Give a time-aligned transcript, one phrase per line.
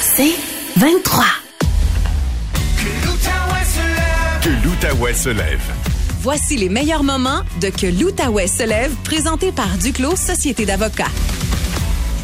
[0.00, 0.34] C'est
[0.78, 1.24] 23.
[4.42, 5.62] Que l'Outaouais se lève.
[6.20, 11.10] Voici les meilleurs moments de Que l'Outaouais se lève, présenté par Duclos Société d'avocats.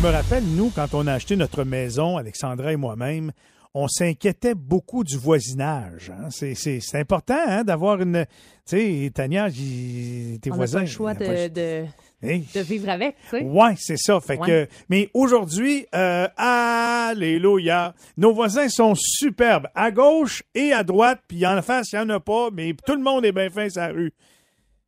[0.00, 3.32] Je me rappelle, nous, quand on a acheté notre maison, Alexandra et moi-même,
[3.75, 6.11] on s'inquiétait beaucoup du voisinage.
[6.11, 6.29] hein.
[6.30, 8.27] C'est- C'est c'est important hein, d'avoir une...
[8.68, 10.79] Tu sais, Tania, tes On n'a voisins...
[10.79, 11.84] pas le choix de,
[12.23, 12.45] Hey.
[12.55, 13.43] de vivre avec, tu sais.
[13.43, 14.19] Ouais, c'est ça.
[14.21, 14.46] Fait Ouais.
[14.46, 21.46] que, mais aujourd'hui, euh, alléluia, nos voisins sont superbes, à gauche et à droite, puis
[21.46, 23.89] en face, il n'y en a pas, mais tout le monde est bien fin la
[23.89, 24.13] rue.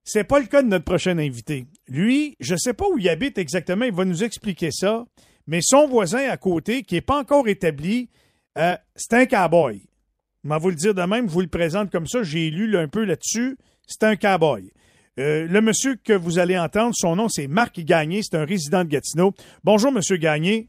[0.05, 1.66] C'est pas le cas de notre prochain invité.
[1.87, 5.05] Lui, je sais pas où il habite exactement, il va nous expliquer ça,
[5.47, 8.09] mais son voisin à côté, qui est pas encore établi,
[8.57, 9.83] euh, c'est un cowboy.
[10.45, 12.69] Je vais vous le dire de même, je vous le présente comme ça, j'ai lu
[12.69, 14.71] là, un peu là-dessus, c'est un cowboy.
[15.19, 18.21] Euh, le monsieur que vous allez entendre, son nom, c'est Marc Gagné.
[18.23, 19.33] C'est un résident de Gatineau.
[19.65, 20.69] Bonjour, monsieur Gagné.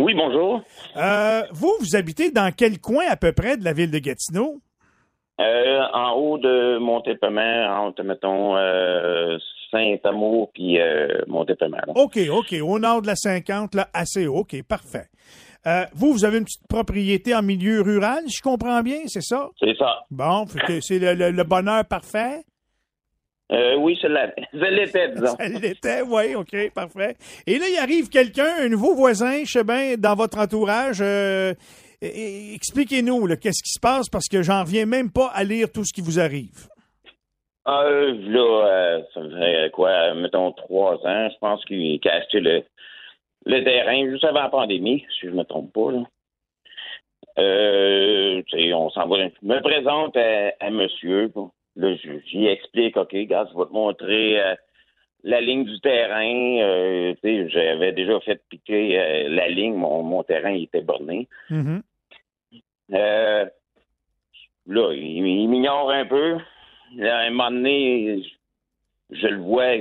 [0.00, 0.62] Oui, bonjour.
[0.96, 4.60] Euh, vous, vous habitez dans quel coin à peu près de la ville de Gatineau?
[5.40, 9.36] Euh, en haut de Montépement, entre, mettons, euh,
[9.70, 10.78] Saint-Amour puis
[11.26, 11.76] Montépement.
[11.86, 11.92] là.
[11.96, 12.54] OK, OK.
[12.62, 14.38] Au nord de la 50, là, assez haut.
[14.38, 15.06] OK, parfait.
[15.66, 19.48] Euh, vous, vous avez une petite propriété en milieu rural, je comprends bien, c'est ça?
[19.60, 19.98] C'est ça.
[20.10, 20.46] Bon,
[20.80, 22.42] c'est le, le- le bonheur parfait?
[23.50, 24.30] Euh, oui, c'est la...
[24.52, 25.36] je l'étais, disons.
[25.36, 27.16] Ça l'était, oui, OK, parfait.
[27.46, 30.98] Et là, il arrive quelqu'un, un nouveau voisin, je sais bien, dans votre entourage.
[31.00, 31.54] euh,
[32.00, 35.92] Expliquez-nous, qu'est-ce qui se passe, parce que j'en reviens même pas à lire tout ce
[35.92, 36.68] qui vous arrive.
[37.66, 42.62] Euh, là, euh, ça fait quoi, mettons, trois ans, je pense qu'il a acheté le,
[43.46, 45.92] le terrain juste avant la pandémie, si je me trompe pas.
[45.92, 46.04] Là.
[47.38, 48.42] Euh,
[48.74, 49.16] on s'en va.
[49.18, 51.28] Je me présente à, à monsieur.
[51.28, 51.50] bon.
[51.78, 54.54] Là, je- j'y explique, OK, gars, je vais te montrer euh,
[55.22, 56.58] la ligne du terrain.
[56.60, 59.74] Euh, j'avais déjà fait piquer euh, la ligne.
[59.74, 61.28] Mon, mon terrain il était borné.
[61.50, 61.82] Mhm.
[62.94, 63.44] Euh,
[64.66, 66.38] là, il, il m'ignore un peu.
[66.96, 68.22] Là, à un moment donné,
[69.10, 69.76] je, je le vois,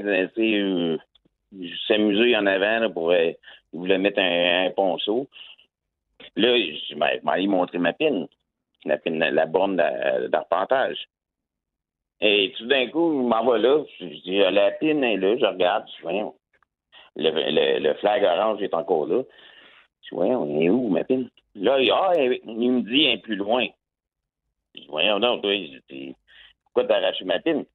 [1.87, 3.35] s'amuser en avant là, pour il
[3.73, 5.27] voulait mettre un, un ponceau.
[6.35, 8.27] Là, je ben, m'en ai montré ma pine,
[8.85, 10.97] la pine, la borne d'a- d'arpentage.
[12.21, 13.83] Et tout d'un coup, il m'en va là.
[13.99, 16.33] Je dis, la pine est là, je regarde, je dis, voyons.
[17.15, 19.21] Le, le, le flag orange est encore là.
[20.03, 21.29] Je dis, on est où, ma pine?
[21.55, 21.91] Là, il,
[22.71, 23.65] me dit un plus loin.
[24.75, 25.51] Je dis, voyons donc, toi,
[26.63, 27.65] pourquoi t'as arraché ma pine?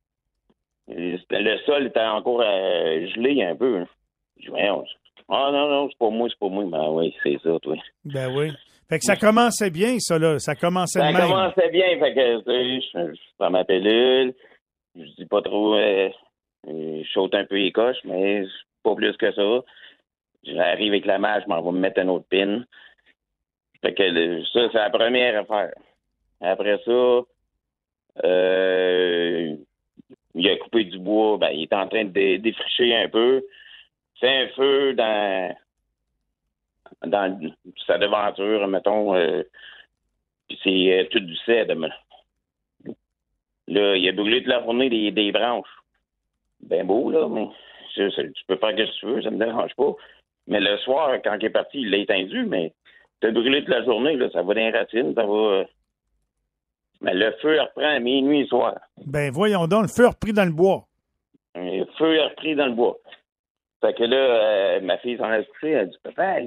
[0.89, 3.79] Le sol était encore euh, gelé un peu.
[3.79, 3.89] hein.
[4.37, 4.85] Je dis, voyons.
[5.29, 6.65] Ah non, non, c'est pas moi, c'est pas moi.
[6.67, 7.77] Ben oui, c'est ça, toi.
[8.05, 8.51] Ben oui.
[8.93, 10.39] Fait que ça commençait bien, ça, là.
[10.39, 11.17] Ça commençait Ça même.
[11.29, 12.81] commençait bien, fait que je,
[13.15, 14.35] je prends ma pilule,
[14.95, 16.11] je dis pas trop, euh,
[16.69, 18.45] je saute un peu les coches, mais
[18.83, 19.61] pas plus que ça.
[20.45, 22.65] J'arrive avec la malle, je m'en vais me mettre un autre pin.
[23.81, 25.73] Fait que ça, c'est la première affaire.
[26.43, 27.21] Après ça,
[28.25, 29.57] euh,
[30.35, 33.43] il a coupé du bois, ben, il est en train de dé- défricher un peu.
[34.21, 35.55] Fait un feu dans,
[37.07, 37.53] dans
[37.87, 39.15] sa devanture, mettons.
[39.15, 39.43] euh,
[40.63, 41.89] c'est euh, tout du cèdre.
[43.69, 45.69] Là, il a brûlé toute la journée des, des branches.
[46.61, 47.49] Ben beau, là, mais
[47.95, 49.93] tu peux faire ce que tu veux, ça me dérange pas.
[50.47, 52.73] Mais le soir, quand il est parti, il l'a étendu, mais
[53.21, 55.33] t'as brûlé toute la journée, là, ça va dans les racines, ça va.
[55.33, 55.65] euh,
[57.01, 58.75] Mais le feu reprend à minuit et soir.
[59.07, 60.85] Ben voyons donc, le feu a repris dans le bois.
[61.55, 62.97] Le feu est repris dans le bois.
[63.81, 66.41] Fait que là, euh, ma fille s'en a elle dit Papa,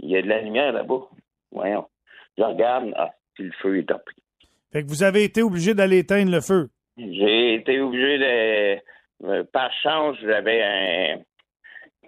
[0.00, 1.00] il y a de la lumière là-bas.
[1.52, 1.86] Voyons.
[2.38, 4.16] Je regarde, ah, puis le feu est repris.
[4.72, 6.68] Fait que vous avez été obligé d'aller éteindre le feu.
[6.96, 8.80] J'ai été obligé de.
[9.26, 11.18] euh, par chance, j'avais un,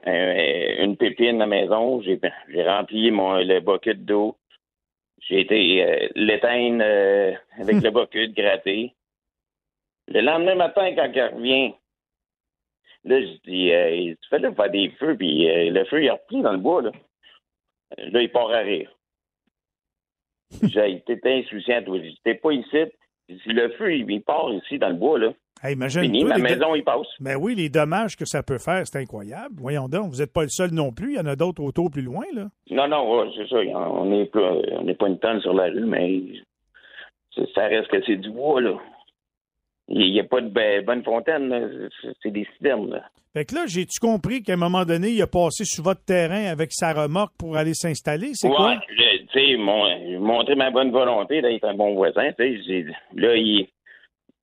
[0.07, 2.01] un- une pépine à la maison.
[2.03, 4.37] J'ai j'ai rempli mon, le bucket d'eau.
[5.21, 8.95] J'ai été euh, l'éteindre euh, avec le bucket gratté.
[10.09, 11.75] Le lendemain matin, quand il revient,
[13.05, 16.15] là, je dis euh, fais là faire des feux, puis euh, le feu, il a
[16.15, 16.93] repris dans le bois, là.
[17.99, 18.91] Là, il part à rire.
[20.63, 21.99] J'ai été insouciant, toi.
[22.03, 22.79] J'étais pas ici.
[23.29, 25.33] Si le feu, il, part ici dans le bois, là.
[25.63, 27.07] Hey, imagine Fini, ma maison, il passe.
[27.21, 29.55] Ben oui, les dommages que ça peut faire, c'est incroyable.
[29.59, 31.13] Voyons donc, vous n'êtes pas le seul non plus.
[31.13, 32.49] Il y en a d'autres autour plus loin, là.
[32.71, 33.57] Non, non, ouais, c'est ça.
[33.57, 36.21] On n'est pas, on pas une tonne sur la rue, mais
[37.35, 38.77] ça, ça reste que c'est du bois, là.
[39.95, 41.89] Il n'y a pas de bonne fontaine.
[42.23, 43.05] C'est- des citernes, là.
[43.35, 46.47] Fait que là, j'ai-tu compris qu'à un moment donné, il a passé sur votre terrain
[46.47, 48.31] avec sa remorque pour aller s'installer?
[48.35, 48.77] C'est ouais, quoi?
[48.89, 52.63] tu sais, mon, montré ma bonne volonté d'être un bon voisin, tu sais.
[52.67, 53.69] j'ai- Là, il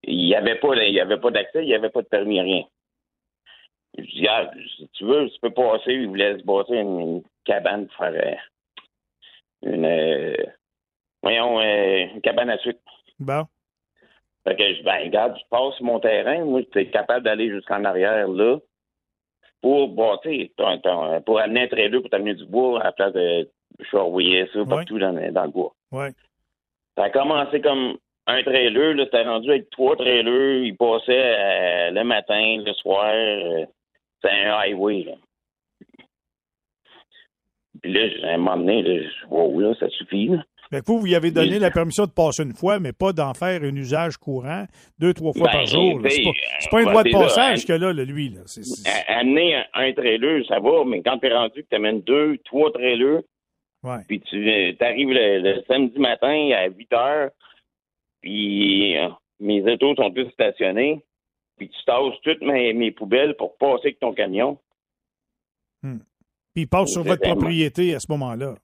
[0.03, 2.63] il y avait pas, il avait pas d'accès, il n'y avait pas de permis, rien.
[3.97, 5.93] Je dis, ah, si tu veux, tu peux passer.
[5.93, 8.13] Il voulait se bâtir une, une cabane pour faire.
[8.13, 8.35] euh,
[9.71, 10.35] une, euh,
[11.21, 12.79] voyons, euh, une cabane à sucre.
[13.19, 13.43] Bon.
[14.49, 16.43] Fait que je ben, regarde, je passe mon terrain.
[16.43, 18.57] Moi, j'étais capable d'aller jusqu'en arrière, là,
[19.61, 20.47] pour bâtir,
[21.23, 23.47] pour amener un trailer, pour t'amener du bois à la place de
[23.91, 25.73] charrouiller ça partout dans, le- dans le bois.
[25.91, 26.09] Ouais.
[26.97, 30.63] Ça a commencé comme un trailer, là, c'était rendu avec trois trailers.
[30.63, 33.11] Ils passaient euh, le matin, le soir.
[33.13, 33.65] euh,
[34.23, 35.13] c'est un highway, là.
[37.83, 40.43] Puis là, à un moment donné, là, je wow, là, ça suffit, là.
[40.71, 41.59] Fait que vous, vous y avez donné Oui.
[41.59, 44.65] la permission de passer une fois, mais pas d'en faire un usage courant
[44.99, 45.99] deux, trois fois Ben, par jour.
[45.99, 46.09] là.
[46.11, 46.31] C'est pas,
[46.69, 48.29] pas un euh, droit de là, passage que là, là, lui.
[48.29, 48.41] Là.
[49.07, 53.21] Amener un, un trailer, ça va, mais quand t'es rendu que t'amènes deux, trois trailers,
[53.81, 53.99] Ouais.
[54.09, 57.29] puis tu arrives le, le samedi matin à 8 heures,
[58.21, 59.07] puis euh,
[59.39, 61.01] mes autos sont tous stationnés,
[61.57, 64.57] puis tu tasses toutes mes, mes poubelles pour passer avec ton camion.
[65.81, 68.55] Puis il passe sur votre propriété à ce moment-là.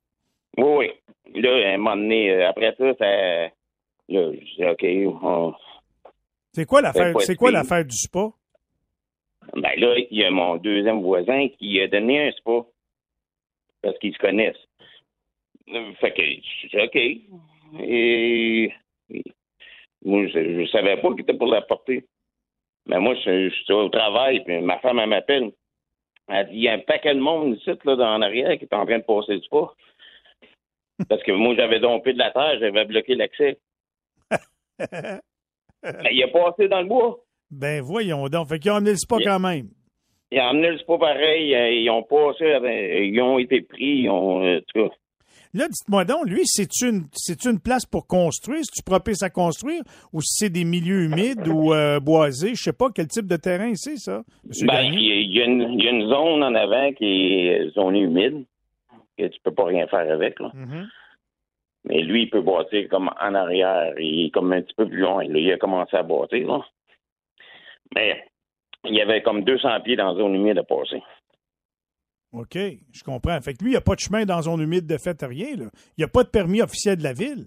[0.58, 0.92] Oui, oui.
[1.34, 3.06] Là, à un moment donné, euh, après ça, ça.
[3.06, 3.50] Là,
[4.10, 5.54] je dis, OK, on-
[6.54, 7.14] C'est quoi l'affaire?
[7.14, 8.30] pas C'est quoi l'affaire du spa?
[9.54, 12.62] ben là, il y a mon deuxième voisin qui a donné un spa.
[13.82, 14.56] Parce qu'ils se connaissent.
[16.00, 17.80] Fait que je dis, OK.
[17.82, 18.72] Et.
[20.04, 22.06] Moi, je, je savais pas qu'il était pour la porter.
[22.88, 25.52] Mais moi, je, je suis au travail, puis ma femme, elle m'appelle.
[26.28, 28.74] Elle dit, il y a un paquet de monde ici, là, dans l'arrière, qui est
[28.74, 29.72] en train de passer du spa.
[31.10, 33.58] Parce que moi, j'avais dompé de la terre, j'avais bloqué l'accès.
[34.80, 34.80] Mais
[36.12, 37.20] il a passé dans le bois.
[37.52, 38.48] Ben voyons donc.
[38.50, 39.68] Fait qu'ils ont amené le spa quand même.
[40.32, 44.02] Ils ont amené le spa pareil, euh, ils ont passé, avec- ils ont été pris,
[44.04, 44.44] ils ont.
[44.44, 44.90] euh, tout.
[45.54, 48.60] Là, dites-moi donc, lui, c'est une, c'est une place pour construire?
[48.64, 49.82] C'est-tu propice à construire?
[50.12, 52.56] Ou si c'est des milieux humides ou euh, boisés?
[52.56, 54.24] Je sais pas quel type de terrain c'est, ça.
[54.64, 57.06] Ben, il y, y a une- il y a une zone en avant qui
[57.48, 58.44] est zonée humide,
[59.18, 60.40] que tu peux pas rien faire avec.
[60.40, 60.52] Là.
[60.54, 60.88] Mhm.
[61.88, 63.94] Mais lui, il peut bâtir comme en arrière.
[64.00, 65.24] Il est comme un petit peu plus loin.
[65.24, 65.40] Là.
[65.40, 66.48] Il a commencé à bâtir.
[66.48, 66.66] Là.
[67.94, 68.24] Mais
[68.86, 71.02] il y avait comme 200 pieds dans la zone humide à passer.
[72.34, 72.58] OK,
[72.92, 73.40] je comprends.
[73.42, 75.56] Fait que lui, il n'y a pas de chemin dans zone humide de fait, rien.
[75.56, 75.66] Là.
[75.98, 77.46] Il n'y a pas de permis officiel de la ville.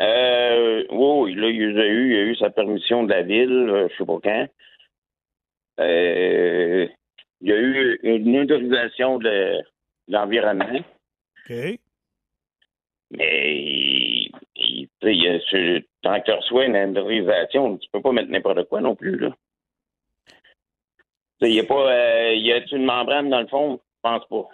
[0.00, 3.88] Euh, oui, là, il a eu, il a eu sa permission de la ville, euh,
[3.90, 4.46] je sais pas quand.
[5.80, 6.88] Euh,
[7.42, 9.60] il y a eu une autorisation de,
[10.08, 10.80] de l'environnement,
[11.48, 11.78] OK.
[13.10, 14.28] mais
[14.60, 15.84] tu sais,
[16.24, 19.30] tu reçois une autorisation, tu peux pas mettre n'importe quoi non plus, là.
[21.42, 23.78] Il y a pas, euh, y a une membrane dans le fond?
[23.78, 24.48] Je pense pas.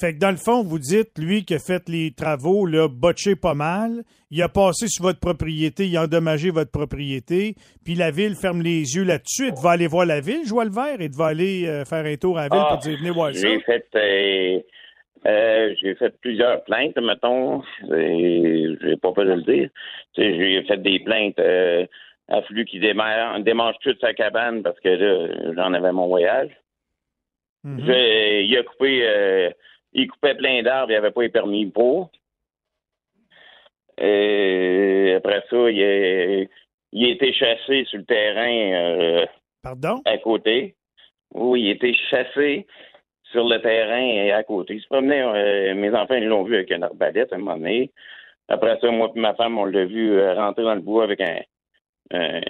[0.00, 3.34] Fait que dans le fond, vous dites, lui qui a fait les travaux, là, botché
[3.34, 8.12] pas mal, il a passé sur votre propriété, il a endommagé votre propriété, puis la
[8.12, 11.08] ville ferme les yeux là-dessus, et va aller voir la ville, Joie le vert, et
[11.08, 13.48] va aller euh, faire un tour à la ville Ah, pour dire, venez voir ça.
[13.48, 14.60] J'ai fait, euh,
[15.26, 17.62] euh, j'ai fait plusieurs plaintes, mettons.
[17.94, 19.70] Et J'ai pas peur de le dire.
[20.16, 21.86] J'ai fait des plaintes euh,
[22.28, 26.50] à Flux qui démarre, démange toute sa cabane parce que là, j'en avais mon voyage.
[27.64, 27.84] Mhm.
[27.86, 29.50] J'ai- il a coupé, euh,
[29.92, 32.10] il coupait plein d'arbres, il avait pas les permis pour.
[34.00, 36.46] Et après ça, il a,
[36.92, 39.26] il a été chassé sur le terrain euh,
[39.62, 40.00] Pardon?
[40.04, 40.76] à côté.
[41.34, 42.66] Oui, il était chassé
[43.30, 44.74] sur le terrain et à côté.
[44.74, 47.56] Il se promenait, euh, mes enfants ils l'ont vu avec une arbalète à un moment
[47.56, 47.90] donné.
[48.48, 51.20] Après ça, moi et ma femme, on l'a vu euh, rentrer dans le bois avec
[51.20, 51.40] un,
[52.12, 52.40] un,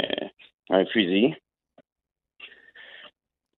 [0.70, 1.35] un fusil.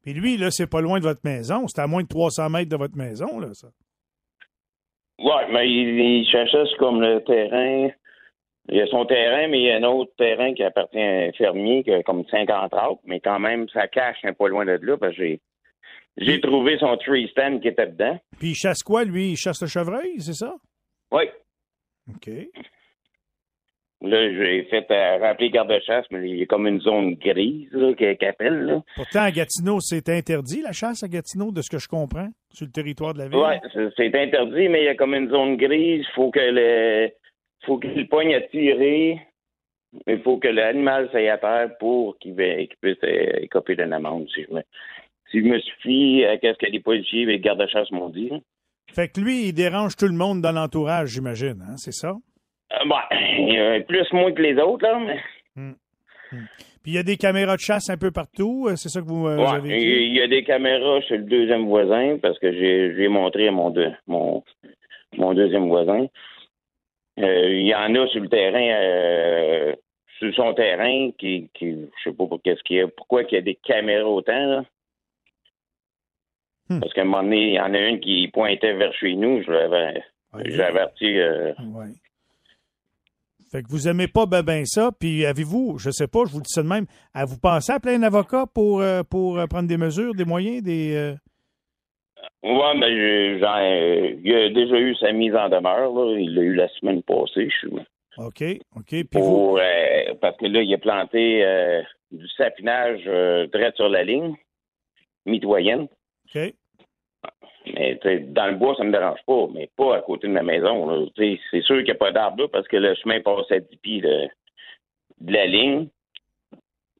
[0.02, 1.68] Puis lui, là, c'est pas loin de votre maison.
[1.68, 3.68] C'est à moins de 300 mètres de votre maison, là, ça.
[5.18, 7.90] Ouais, mais il, il cherchait comme le terrain.
[8.70, 11.26] Il y a son terrain, mais il y a un autre terrain qui appartient à
[11.26, 14.64] un fermier qui a comme 50 acres, mais quand même, ça cache un pas loin
[14.64, 15.40] de là parce que j'ai
[16.20, 18.18] j'ai trouvé son tree stand qui était dedans.
[18.38, 19.30] Puis il chasse quoi, lui?
[19.30, 20.54] Il chasse le chevreuil, c'est ça?
[21.12, 21.24] Oui.
[22.14, 22.30] OK.
[24.02, 28.24] Là, j'ai fait euh, rappeler garde-chasse, mais il y a comme une zone grise qui
[28.24, 28.62] appelle.
[28.64, 28.82] Là.
[28.96, 32.64] Pourtant, à Gatineau, c'est interdit, la chasse à Gatineau, de ce que je comprends, sur
[32.64, 33.38] le territoire de la ville.
[33.38, 36.06] Ouais, c'est- interdit, mais il y a comme une zone grise.
[36.14, 37.10] faut que le
[37.66, 39.20] faut qu'il pogne à tirer.
[40.06, 44.44] Il faut que l'animal s'aille à terre pour qu'il puisse euh, écoper d'une amende, si
[44.44, 44.62] je me
[45.30, 48.30] si je me suis à ce que les policiers et les gardes-chasse m'ont dit.
[48.92, 52.14] Fait que lui, il dérange tout le monde dans l'entourage, j'imagine, hein, c'est ça?
[52.72, 52.84] Euh,
[53.52, 55.72] y a plus moins que les autres, là, mais
[56.82, 59.06] Puis il y a des caméras de chasse un peu partout, euh, c'est ça que
[59.06, 59.84] vous, euh, vous avez dit?
[59.84, 63.70] il y a des caméras chez le deuxième voisin parce que j'ai montré à mon,
[63.70, 64.42] deux- mon,
[65.16, 66.06] mon deuxième voisin.
[67.18, 69.74] Euh, il y en a sur le terrain, euh,
[70.18, 73.36] sur son terrain, qui, qui je sais pas pour qu'est-ce qu'il y a, pourquoi qu'il
[73.36, 74.64] y a des caméras autant, là.
[76.70, 76.80] Hmm.
[76.80, 79.42] Parce qu'à un moment donné, il y en a une qui pointait vers chez nous,
[79.42, 80.02] je l'avais
[80.62, 81.18] averti.
[81.18, 81.86] euh, Ouais.
[83.50, 86.38] Fait que vous aimez pas ben, ben ça, puis avez-vous, je sais pas, je vous
[86.38, 89.38] le dis ça de même, à vous pensez à appeler un avocat pour, euh, pour
[89.38, 90.94] euh, prendre des mesures, des moyens, des...
[90.94, 91.14] euh,
[92.44, 95.92] Ouais, mais ai- il a déjà eu sa mise en demeure.
[95.92, 96.16] Là.
[96.20, 97.48] Il l'a eu la semaine passée.
[97.50, 97.68] Je suis
[98.18, 98.44] OK,
[98.76, 99.20] OK, puis vous...
[99.20, 101.42] pour euh, parce que là, il a planté
[102.12, 103.02] du sapinage
[103.50, 104.34] direct sur la ligne
[105.26, 105.88] mitoyenne.
[106.34, 106.54] OK,
[107.74, 107.98] Mais
[108.28, 111.06] dans le bois, ça me dérange pas, mais pas à côté de ma maison.
[111.16, 113.76] C'est sûr qu'il n'y a pas d'arbre là parce que le chemin passe à 10
[113.76, 114.28] pieds de,
[115.20, 115.88] de la ligne.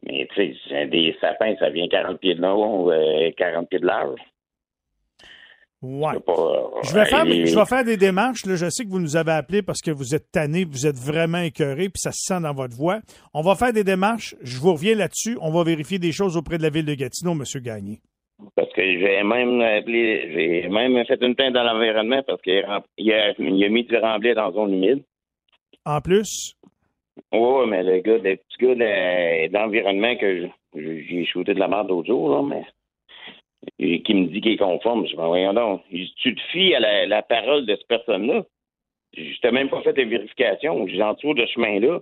[0.03, 3.81] Mais tu sais, c'est des sapins, ça vient 40 pieds de long, euh, 40 pieds
[3.81, 4.19] de large.
[5.83, 6.19] ouais.
[6.21, 8.47] Pas, euh, Je vais, faire, et- je vais faire des démarches.
[8.47, 8.55] Là.
[8.57, 11.39] Je sais que vous nous avez appelé parce que vous êtes tanné, vous êtes vraiment
[11.41, 13.00] écœuré, puis ça se sent dans votre voix.
[13.35, 14.35] On va faire des démarches.
[14.43, 15.37] Je vous reviens là-dessus.
[15.41, 17.43] On va vérifier des choses auprès de la ville de Gatineau, M.
[17.62, 18.00] Gagné.
[18.57, 22.83] Parce que j'ai même appelé, j'ai même fait une plainte dans l'environnement parce qu'il a,
[22.97, 25.03] il a, il a mis du remblai dans la zone humide.
[25.85, 26.55] En plus,
[27.33, 31.69] Oui, mais le gars, le petit gars de, de l'environnement que j'ai shooté de la
[31.69, 32.65] merde l'autre jour, là, mais
[33.79, 35.05] et qui me dit qu'il est conforme.
[35.05, 38.45] Je dis, ben, voyons donc, tu te fies à la, la parole de cette personne-là?
[39.17, 40.87] Je t'ai même pas fait de vérification.
[40.87, 42.01] J'ai entour de ce chemin-là.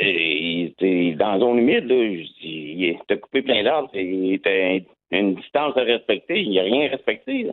[0.00, 1.96] Et t'es dans la zone humide, là.
[1.96, 3.90] Je dis, il- t'as coupé plein d'arbres.
[3.94, 6.40] et T'as une distance à respecter.
[6.40, 7.52] Il n'y a rien respecté, là.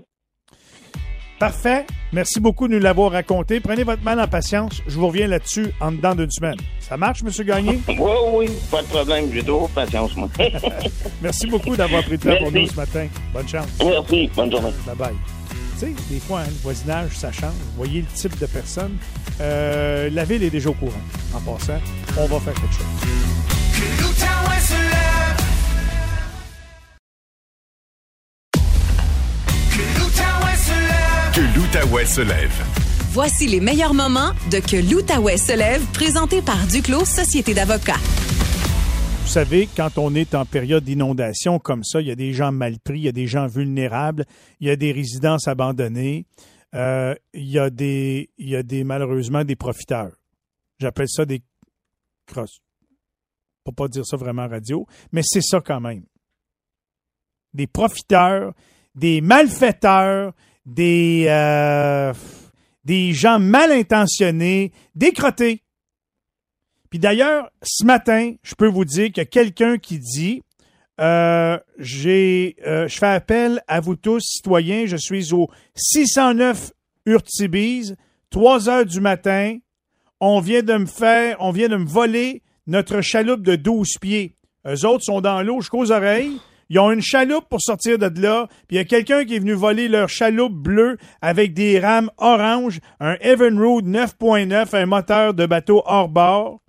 [1.40, 1.86] parfait.
[2.14, 3.60] Merci beaucoup de nous l'avoir raconté.
[3.60, 4.82] Prenez votre mal en patience.
[4.88, 6.56] Je vous reviens là-dessus en dedans d'une semaine.
[6.80, 7.46] Ça marche, M.
[7.46, 7.78] Gagné?
[7.90, 9.26] Oui, oui, pas de problème.
[9.34, 10.30] J'ai toujours patience, moi.
[11.22, 13.08] Merci beaucoup d'avoir pris le temps pour nous ce matin.
[13.34, 13.78] Bonne chance.
[13.84, 14.30] Merci.
[14.36, 14.72] Bonne journée.
[14.86, 15.14] Bye bye.
[15.28, 15.32] Tu
[15.78, 17.54] sais, des fois, hein, le voisinage, ça change.
[17.54, 18.98] Vous voyez le type de personne.
[19.42, 20.92] Euh, la ville est déjà au courant.
[21.34, 21.80] En passant,
[22.18, 22.86] on va faire quelque chose.
[31.34, 32.64] Que l'Outaouais se lève.
[33.12, 38.00] Voici les meilleurs moments de Que l'Outaouais se lève, présenté par Duclos Société d'avocats.
[39.26, 42.52] Vous savez, quand on est en période d'inondation comme ça, il y a des gens
[42.52, 44.24] mal pris, il y a des gens vulnérables,
[44.62, 46.26] il y a des résidences abandonnées,
[46.76, 50.12] euh, il, y a des, il y a des, malheureusement, des profiteurs.
[50.80, 51.42] J'appelle ça des
[52.28, 52.62] crosses.
[53.64, 56.04] Pour pas dire ça vraiment en radio, mais c'est ça quand même.
[57.52, 58.54] Des profiteurs,
[58.94, 60.34] des malfaiteurs,
[60.68, 62.14] des, euh,
[62.86, 65.65] des gens mal intentionnés, des crottés.
[66.96, 70.42] Puis d'ailleurs, ce matin, je peux vous dire qu'il y a quelqu'un qui dit
[71.02, 74.86] euh, j'ai, euh, je fais appel à vous tous, citoyens.
[74.86, 76.72] Je suis au 609
[77.06, 77.98] Urtibise,
[78.30, 79.58] 3 heures du matin.
[80.22, 84.38] On vient de me faire, on vient de me voler notre chaloupe de 12 pieds.
[84.66, 86.40] Eux autres sont dans l'eau jusqu'aux oreilles.
[86.70, 88.48] Ils ont une chaloupe pour sortir de là.
[88.70, 92.10] Puis il y a quelqu'un qui est venu voler leur chaloupe bleue avec des rames
[92.20, 96.62] oranges, un Evinrude 9.9, un moteur de bateau hors bord.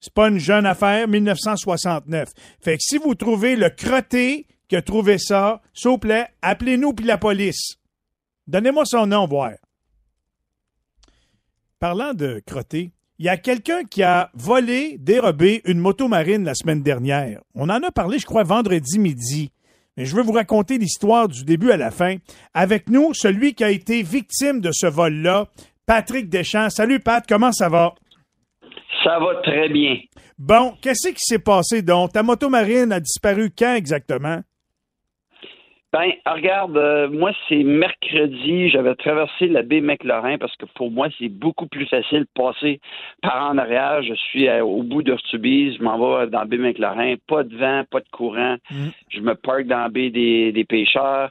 [0.00, 2.30] C'est pas une jeune affaire, 1969.
[2.60, 6.94] Fait que si vous trouvez le crotté qui a trouvé ça, s'il vous plaît, appelez-nous
[6.94, 7.76] puis la police.
[8.46, 9.52] Donnez-moi son nom, voir.
[11.78, 16.54] Parlant de crotté, il y a quelqu'un qui a volé, dérobé une moto marine la
[16.54, 17.42] semaine dernière.
[17.54, 19.52] On en a parlé, je crois, vendredi midi.
[19.96, 22.16] Mais je veux vous raconter l'histoire du début à la fin.
[22.54, 25.48] Avec nous, celui qui a été victime de ce vol-là,
[25.84, 26.70] Patrick Deschamps.
[26.70, 27.94] Salut Pat, comment ça va?
[29.02, 29.96] Ça va très bien.
[30.38, 32.12] Bon, qu'est-ce qui s'est passé donc?
[32.12, 34.40] Ta moto marine a disparu quand exactement?
[35.92, 41.08] Ben, regarde, euh, moi, c'est mercredi, j'avais traversé la baie McLaurin parce que pour moi,
[41.18, 42.80] c'est beaucoup plus facile de passer
[43.22, 44.00] par en arrière.
[44.04, 47.56] Je suis euh, au bout d'Ortubise, je m'en vais dans la baie McLaurin, pas de
[47.56, 48.56] vent, pas de courant.
[49.08, 51.28] Je me parque dans la baie des, des pêcheurs.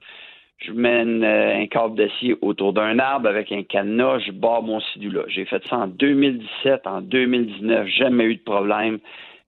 [0.59, 4.81] Je mène euh, un câble d'acier autour d'un arbre avec un cadenas, je barre mon
[4.81, 5.21] sidou-là.
[5.27, 8.99] J'ai fait ça en 2017, en 2019, jamais eu de problème.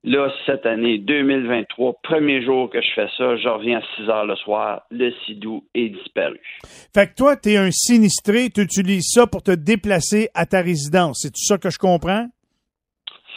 [0.03, 4.25] Là, cette année, 2023, premier jour que je fais ça, je reviens à 6 heures
[4.25, 6.39] le soir, le sidou est disparu.
[6.93, 11.19] Fait que toi, t'es un sinistré, tu utilises ça pour te déplacer à ta résidence.
[11.21, 12.27] C'est tout ça que je comprends?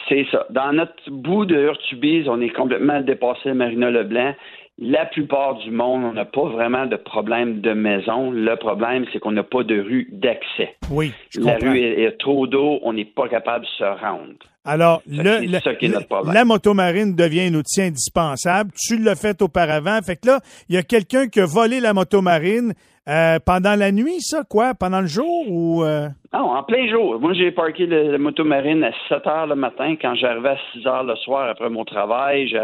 [0.09, 0.45] C'est ça.
[0.49, 4.33] Dans notre bout de Urtubise, on est complètement dépassé Marina Leblanc.
[4.77, 8.29] La plupart du monde, on n'a pas vraiment de problème de maison.
[8.29, 10.75] Le problème, c'est qu'on n'a pas de rue d'accès.
[10.91, 11.71] Oui, je La comprends.
[11.71, 14.33] rue est, trop d'eau, on n'est pas capable de se rendre.
[14.65, 16.33] Alors, le, le- ça qui est notre problème.
[16.33, 18.71] la motomarine devient un outil indispensable.
[18.77, 19.99] Tu l'as fait auparavant.
[20.05, 22.73] Fait que là, il y a quelqu'un qui a volé la motomarine
[23.07, 24.73] euh, pendant la nuit, ça, quoi?
[24.73, 25.83] Pendant le jour ou...
[25.85, 27.17] euh, Non, en plein jour.
[27.21, 29.95] Moi, j'ai parqué le, le motomarine à 7 heures le matin.
[30.01, 32.57] Quand j'arrivais à 6 heures le soir après mon travail, je,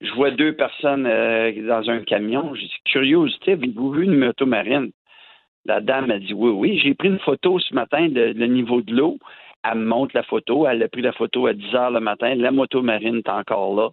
[0.00, 2.54] je vois deux personnes euh, dans un camion.
[2.54, 4.90] J'ai dit, curiosité, avez-vous vu une motomarine?
[5.66, 6.80] La dame a dit oui, oui.
[6.82, 9.18] J'ai pris une photo ce matin de le niveau de l'eau.
[9.62, 10.66] Elle me montre la photo.
[10.66, 12.34] Elle a pris la photo à 10 heures le matin.
[12.34, 13.90] La moto marine est encore là.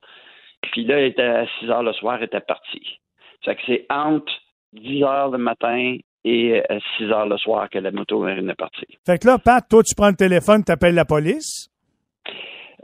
[0.62, 3.00] Puis là, elle était à 6 heures le soir, elle était partie.
[3.44, 4.32] Ça que c'est entre
[4.74, 6.64] 10 heures le matin et
[6.98, 8.98] 6 heures le soir que la moto marine est partie.
[9.06, 11.70] Fait que là, Pat, toi, tu prends le téléphone, tu appelles la police?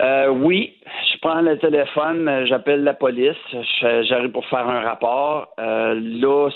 [0.02, 0.80] Euh, oui,
[1.24, 3.38] prends le téléphone, euh, j'appelle la police,
[3.82, 5.48] j'arrive pour faire un rapport.
[5.58, 6.50] Euh, là,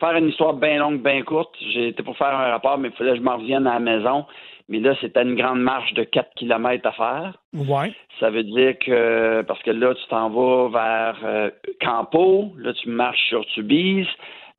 [0.00, 3.12] faire une histoire bien longue, bien courte, j'étais pour faire un rapport, mais il fallait
[3.12, 4.26] que je m'en revienne à la maison.
[4.68, 7.38] Mais là, c'était une grande marche de 4 km à faire.
[7.54, 7.92] Ouais.
[8.18, 11.50] Ça veut dire que, parce que là, tu t'en vas vers euh,
[11.80, 14.08] Campo, là, tu marches sur Tubise,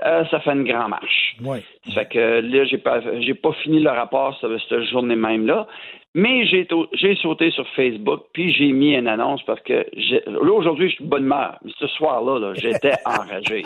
[0.06, 1.36] euh, ça fait une grande marche.
[1.44, 1.64] Ouais.
[1.88, 5.68] Ça fait que là, j'ai pas, j'ai pas fini le rapport cette, cette journée même-là.
[6.16, 10.52] Mais j'ai, j'ai sauté sur Facebook, puis j'ai mis une annonce parce que j'ai- là,
[10.52, 11.60] aujourd'hui, je suis de bonne humeur.
[11.64, 13.64] Mais ce soir-là, là, j'étais enragé.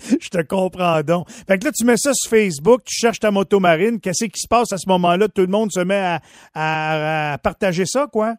[0.00, 1.28] Je te comprends donc.
[1.30, 4.00] Fait que là, tu mets ça sur Facebook, tu cherches ta moto marine.
[4.00, 5.28] Qu'est-ce qui se passe à ce moment-là?
[5.28, 6.18] Tout le monde se met à,
[6.54, 8.34] à- à partager ça, quoi?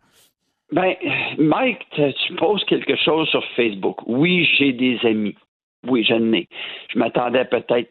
[0.72, 0.96] Ben,
[1.38, 4.00] Mike, tu poses quelque chose sur Facebook.
[4.06, 5.36] Oui, j'ai des amis.
[5.88, 6.48] Oui, j'en ai.
[6.94, 7.90] Je m'attendais à peut-être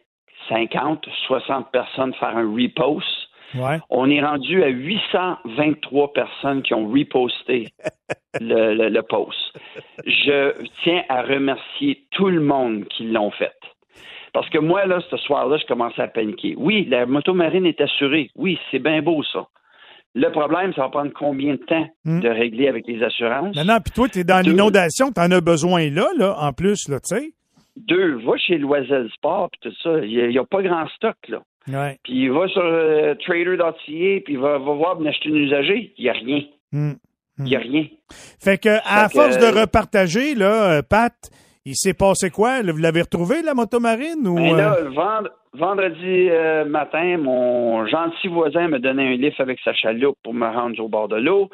[0.49, 3.07] 50, 60 personnes faire un repost.
[3.55, 3.79] Ouais.
[3.91, 7.69] On est rendu à 823 personnes qui ont reposté
[8.41, 9.39] le, le- le post.
[10.05, 13.53] Je tiens à remercier tout le monde qui l'ont fait.
[14.33, 16.55] Parce que moi, là, ce soir-là, je commençais à paniquer.
[16.59, 18.31] Oui, la moto marine est assurée.
[18.35, 19.47] Oui, c'est bien beau, ça.
[20.15, 22.21] Le problème, ça va prendre combien de temps Hmm.
[22.21, 23.55] de régler avec les assurances?
[23.57, 24.51] Non, non, puis toi, t'es dans Deux.
[24.51, 27.31] l'inondation, t'en as besoin là, là, en plus, là, tu sais.
[27.77, 29.99] Deux, va chez Loisel Sport, puis tout ça.
[30.05, 31.41] Il n'y a, pas grand stock, là.
[31.69, 31.99] Ouais.
[32.05, 35.93] Puis il va sur euh, trader.ca, puis il va, va voir acheter une usagée.
[35.99, 36.43] Il n'y a rien.
[36.73, 36.93] Hmm.
[37.39, 37.85] Il n'y a rien.
[38.41, 41.13] Fait que, à Fait que- force de repartager, là, euh, Pat,
[41.67, 42.63] il s'est passé quoi?
[42.63, 44.27] Vous l'avez retrouvé, la moto marine?
[44.27, 49.39] Ou, Ben euh, là, vend- vendredi euh, matin, mon gentil voisin me donnait un lift
[49.41, 51.51] avec sa chaloupe pour me rendre au bord de l'eau.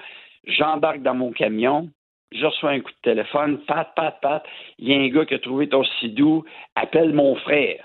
[0.47, 1.89] J'embarque dans mon camion.
[2.35, 3.59] Je reçois un coup de téléphone.
[3.67, 4.45] Pat, pat, pat.
[4.79, 6.45] Il y a un gars qui a trouvé ton sidou.
[6.75, 7.85] Appelle mon frère.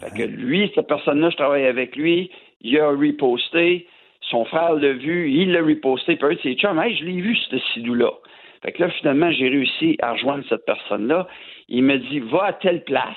[0.00, 2.30] Fait que lui, cette personne-là, je travaille avec lui.
[2.60, 3.86] Il a reposté.
[4.30, 5.30] Son frère l'a vu.
[5.30, 6.16] Il l'a reposté.
[6.16, 8.10] Puis un de ses chums, hey, je l'ai vu, ce sidou-là.
[8.62, 11.26] Fait que là, finalement, j'ai réussi à rejoindre cette personne-là.
[11.68, 13.16] Il me dit, va à telle place.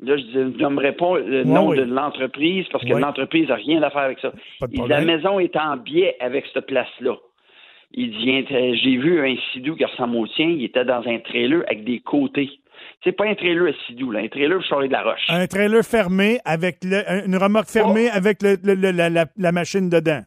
[0.00, 1.76] Là, je ne nommerai pas le nom oui.
[1.76, 3.00] de l'entreprise parce que Oui.
[3.00, 4.32] l'entreprise n'a rien à faire avec ça.
[4.68, 7.16] Dit, la maison est en biais avec cette place-là.
[7.94, 8.46] Il dit,
[8.82, 10.46] j'ai vu un sidou qui ressemble au tien.
[10.46, 12.50] Il était dans un trailer avec des côtés.
[13.04, 14.20] C'est pas un trailer à sidou, là.
[14.20, 15.26] Un trailer pour charler de la roche.
[15.28, 19.26] Un trailer fermé avec le- un- une remorque fermée avec le- le- le- la, la-
[19.36, 20.20] la machine dedans.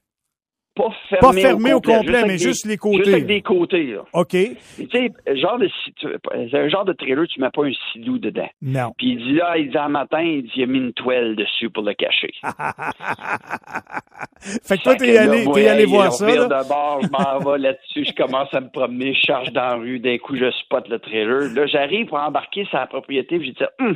[0.75, 3.83] Pas fermé, Pas fermé au complet, mais des- juste les côtés, Juste avec des côtés,
[3.93, 4.01] là.
[4.13, 4.29] OK?
[4.31, 4.57] Tu
[4.91, 5.69] sais, genre de,
[6.01, 8.49] c'est un genre de trailer, tu mets pas un sidou dedans.
[8.61, 8.91] Non.
[8.97, 11.35] Puis il dit là, il dit un matin, il dit il a mis une toile
[11.37, 12.33] dessus pour le cacher.
[14.63, 16.43] fait que toi, t'es allé, t'es allé voir ça, là?
[16.45, 19.75] de bord, je m'en vais là-dessus, je commence à me promener, je charge dans la
[19.75, 21.53] rue, d'un coup, je spot le trailer.
[21.53, 23.95] Là, j'arrive pour embarquer la propriété, puis j'ai dit, Hum,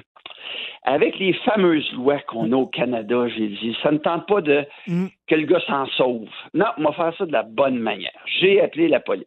[0.84, 4.64] avec les fameuses lois qu'on a au Canada, j'ai dit, ça ne tente pas de
[4.88, 5.10] Hum.
[5.30, 6.28] Que le gars s'en sauve.
[6.54, 8.12] Non, on va faire ça de la bonne manière.
[8.40, 9.26] J'ai appelé la police.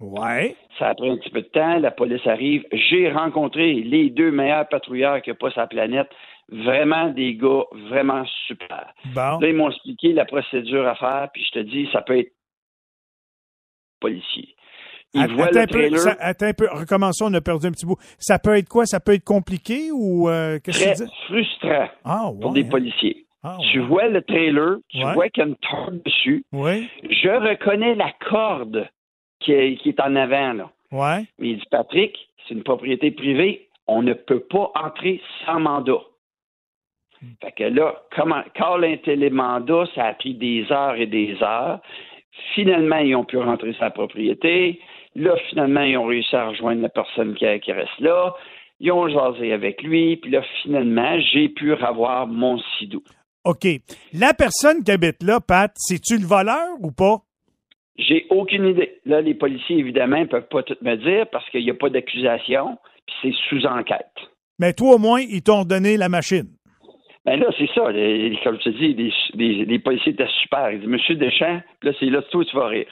[0.00, 0.56] Ouais.
[0.78, 2.64] Ça a pris un petit peu de temps, la police arrive.
[2.72, 6.08] J'ai rencontré les deux meilleurs patrouilleurs qu'il n'y a pas sur la planète.
[6.48, 8.92] Vraiment des gars vraiment super.
[9.14, 9.38] Bon.
[9.38, 12.32] Là, ils m'ont expliqué la procédure à faire, puis je te dis, ça peut être
[14.00, 14.48] policier.
[15.14, 17.40] Ils Att- voient attends, le un peu, trailer ça- attends un peu, recommençons, on a
[17.40, 17.96] perdu un petit bout.
[18.18, 18.86] Ça peut être quoi?
[18.86, 21.12] Ça peut être compliqué ou euh, qu'est-ce que très tu dis?
[21.26, 22.68] frustrant Ah, pour des hein?
[22.70, 23.26] policiers.
[23.44, 25.14] Ah, Tu vois le trailer, tu Ouais.
[25.14, 26.44] vois qu'il y a une corde dessus.
[26.52, 28.88] Oui, Je reconnais la corde
[29.40, 30.70] qui est, qui est en avant, là.
[30.92, 31.24] ouais.
[31.38, 36.00] Mais il dit, Patrick, c'est une propriété privée, on ne peut pas entrer sans mandat.
[37.40, 41.78] Fait que là, comment, quand un télémandat, ça a pris des heures et des heures.
[42.54, 44.80] Finalement, ils ont pu rentrer la propriété.
[45.14, 48.34] Là, finalement, ils ont réussi à rejoindre la personne qui, qui reste là.
[48.80, 50.16] Ils ont jasé avec lui.
[50.16, 53.02] Puis là, finalement, j'ai pu avoir mon sidou.
[53.44, 53.66] OK.
[54.12, 57.18] La personne qui habite là, Pat, c'est-tu le voleur ou pas?
[57.98, 59.00] J'ai aucune idée.
[59.04, 61.90] Là, les policiers, évidemment, ne peuvent pas tout me dire parce qu'il n'y a pas
[61.90, 62.78] d'accusation.
[63.06, 64.06] Puis c'est sous enquête.
[64.58, 66.48] Mais toi, au moins, ils t'ont donné la machine.
[67.24, 67.90] Ben là, c'est ça.
[67.92, 70.72] les- comme je te dis, les, les- les policiers étaient super.
[70.72, 72.88] Ils disent, Monsieur Deschamps, là, c'est là, toi, tu vas rire.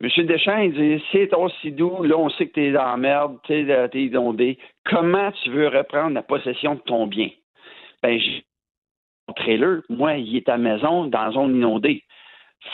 [0.00, 3.36] Monsieur Deschamps, il dit, c'est ton sidou, là, on sait que t'es dans la merde,
[3.46, 4.58] t'es t'es inondé.
[4.86, 7.28] Comment tu veux reprendre la possession de ton bien?
[8.02, 8.42] Ben, j'ai
[9.32, 9.80] trailer.
[9.88, 12.04] Moi, il est à la maison, dans la zone inondée.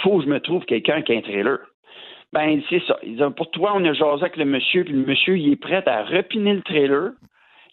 [0.02, 1.58] Faut que je me trouve quelqu'un qui a un trailer.
[2.32, 2.96] Ben, c'est ça.
[3.30, 6.04] Pour toi, on a jasé avec le monsieur, puis le monsieur, il est prêt à
[6.04, 7.12] repiner le trailer.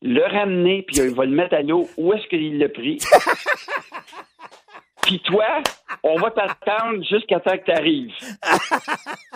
[0.01, 1.87] le ramener, puis il va le mettre à l'eau.
[1.97, 2.97] Où est-ce qu'il l'a pris?
[5.03, 5.61] puis toi,
[6.03, 8.13] on va t'attendre jusqu'à temps que tu arrives.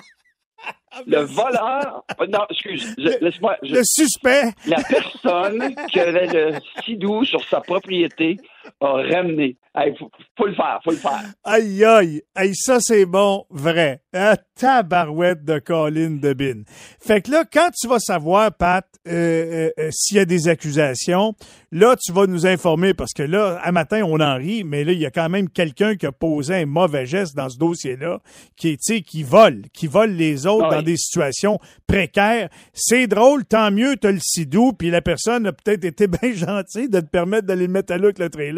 [1.07, 3.57] Le voleur, oh, non, excuse, laisse-moi.
[3.63, 4.51] Le suspect.
[4.67, 8.37] la personne qui avait le sidou sur sa propriété
[8.79, 9.57] a ramené.
[9.97, 11.23] Faut, faut le faire, faut le faire.
[11.43, 12.21] Aïe, aïe.
[12.35, 14.01] Aïe, ça, c'est bon, vrai.
[14.13, 16.63] Un tabarouette de Colin de Bin.
[16.99, 20.47] Fait que là, quand tu vas savoir, Pat, euh, euh, euh, s'il y a des
[20.49, 21.33] accusations,
[21.71, 24.91] là, tu vas nous informer parce que là, à matin, on en rit, mais là,
[24.91, 28.19] il y a quand même quelqu'un qui a posé un mauvais geste dans ce dossier-là,
[28.57, 32.49] qui est, tu sais, qui vole, qui vole les autres Ah dans des situations précaires.
[32.73, 36.89] C'est drôle, tant mieux, t'as le sidou, puis la personne a peut-être été bien gentille
[36.89, 38.50] de te permettre d'aller le mettre à l'eau le trailer,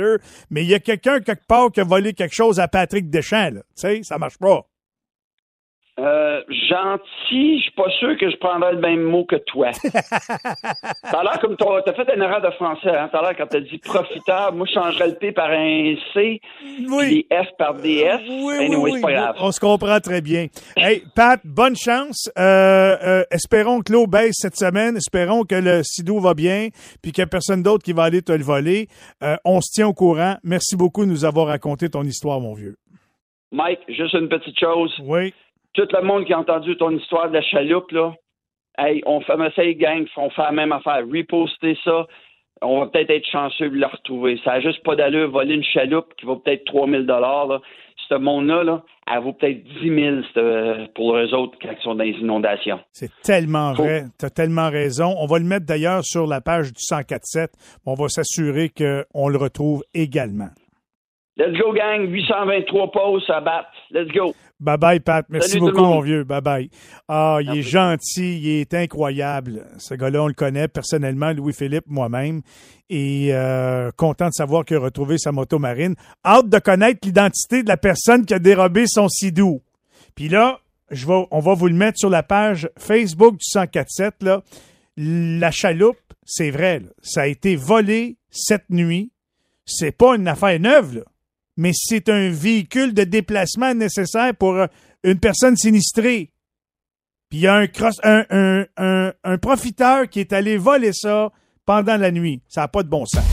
[0.50, 3.52] mais il y a quelqu'un quelque part qui a volé quelque chose à Patrick Deschamps,
[3.52, 3.62] là.
[3.76, 4.68] Tu sais, ça marche pas.
[6.00, 9.70] Euh, gentil, je suis pas sûr que je prendrais le même mot que toi.
[9.84, 13.10] T'as l'air comme toi, t'as fait une erreur de français, hein?
[13.12, 16.42] T'as l'air quand t'as dit profiteur, moi je changerais le P par un C,
[16.90, 17.28] Oui.
[17.30, 18.20] les F par des S.
[18.28, 19.02] Oui, anyway, oui, oui.
[19.02, 19.36] pas grave.
[19.40, 20.48] On se comprend très bien.
[20.76, 22.28] Hey, Pat, bonne chance.
[22.40, 24.98] Euh, euh, espérons que l'eau baisse cette semaine.
[24.98, 26.70] Espérons que le sidou va bien,
[27.04, 28.88] puis qu'il n'y a personne d'autre qui va aller te le voler.
[29.22, 30.38] Euh, on se tient au courant.
[30.44, 32.78] Merci beaucoup de nous avoir raconté ton histoire, mon vieux.
[33.52, 34.92] Mike, juste une petite chose.
[35.04, 35.32] Oui.
[35.74, 38.14] Tout le monde qui a entendu ton histoire de la chaloupe, là,
[38.78, 41.04] hey, on fait gang, on fait la même affaire.
[41.12, 42.06] Reposter ça.
[42.62, 44.40] On va peut-être être chanceux de le retrouver.
[44.46, 47.60] Ça n'a juste pas d'allure voler une chaloupe qui vaut peut-être 3000 dollars.
[48.10, 51.96] Ce monde-là, là, elle vaut peut-être 10 000 c'est, pour eux autres quand ils sont
[51.96, 52.80] dans les inondations.
[52.92, 54.04] C'est tellement Faut- vrai.
[54.20, 55.16] Tu as tellement raison.
[55.20, 57.48] On va le mettre d'ailleurs sur la page du 104.7.
[57.86, 60.50] On va s'assurer qu'on le retrouve également.
[61.38, 62.08] Let's go, gang.
[62.10, 63.70] 823 pauses à battre.
[63.90, 64.34] Let's go.
[64.64, 65.26] Bye bye, Pat.
[65.28, 66.24] Merci Salut beaucoup, mon vieux.
[66.24, 66.70] Bye bye.
[67.10, 69.66] Ah, il est gentil, il est incroyable.
[69.78, 72.42] Ce gars-là, on le connaît personnellement, Louis-Philippe, moi-même.
[72.90, 75.96] Et euh, content de savoir qu'il a retrouvé sa moto marine.
[76.24, 79.62] Hâte de connaître l'identité de la personne qui a dérobé son sidou.
[80.16, 80.60] Puis là,
[80.92, 84.24] je vais, on va vous le mettre sur la page Facebook du 1047.
[84.24, 84.44] Là.
[84.96, 89.12] La chaloupe, c'est vrai, là, ça a été volé cette nuit.
[89.66, 91.02] C'est pas une affaire neuve, là
[91.58, 94.68] mais c'est un véhicule de déplacement nécessaire pour euh,
[95.04, 96.32] une personne sinistrée.
[97.30, 97.68] Puis il y a un,
[98.04, 101.32] un, un, un, profiteur qui est allé voler ça
[101.66, 102.42] pendant la nuit.
[102.48, 103.24] Ça n'a pas de bon sens.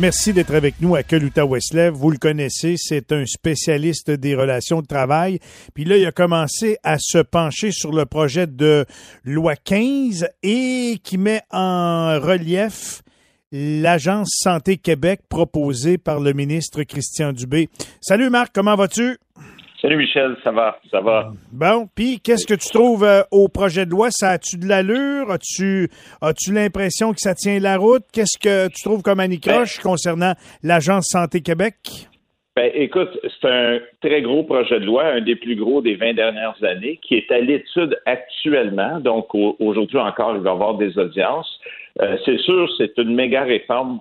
[0.00, 1.92] Merci d'être avec nous à se lève.
[1.92, 5.40] Vous le connaissez, c'est un spécialiste des relations de travail.
[5.74, 8.86] Puis là, il a commencé à se pencher sur le projet de
[9.24, 13.02] loi 15 et qui met en relief
[13.52, 17.68] l'Agence Santé Québec proposée par le ministre Christian Dubé.
[18.00, 19.16] Salut Marc, comment vas-tu?
[19.80, 21.32] Salut Michel, ça va, ça va.
[21.52, 24.08] Bon, puis qu'est-ce que tu trouves euh, au projet de loi?
[24.10, 25.30] Ça a-tu de l'allure?
[25.30, 25.88] As-tu
[26.20, 28.02] as-tu l'impression que ça tient la route?
[28.12, 30.34] Qu'est-ce que tu trouves comme anicroche concernant
[30.64, 31.76] l'Agence Santé Québec?
[32.56, 36.14] Ben, écoute, c'est un très gros projet de loi, un des plus gros des 20
[36.14, 38.98] dernières années, qui est à l'étude actuellement.
[38.98, 41.48] Donc, au- aujourd'hui encore, il va y avoir des audiences.
[42.00, 44.00] Euh, c'est sûr, c'est une méga réforme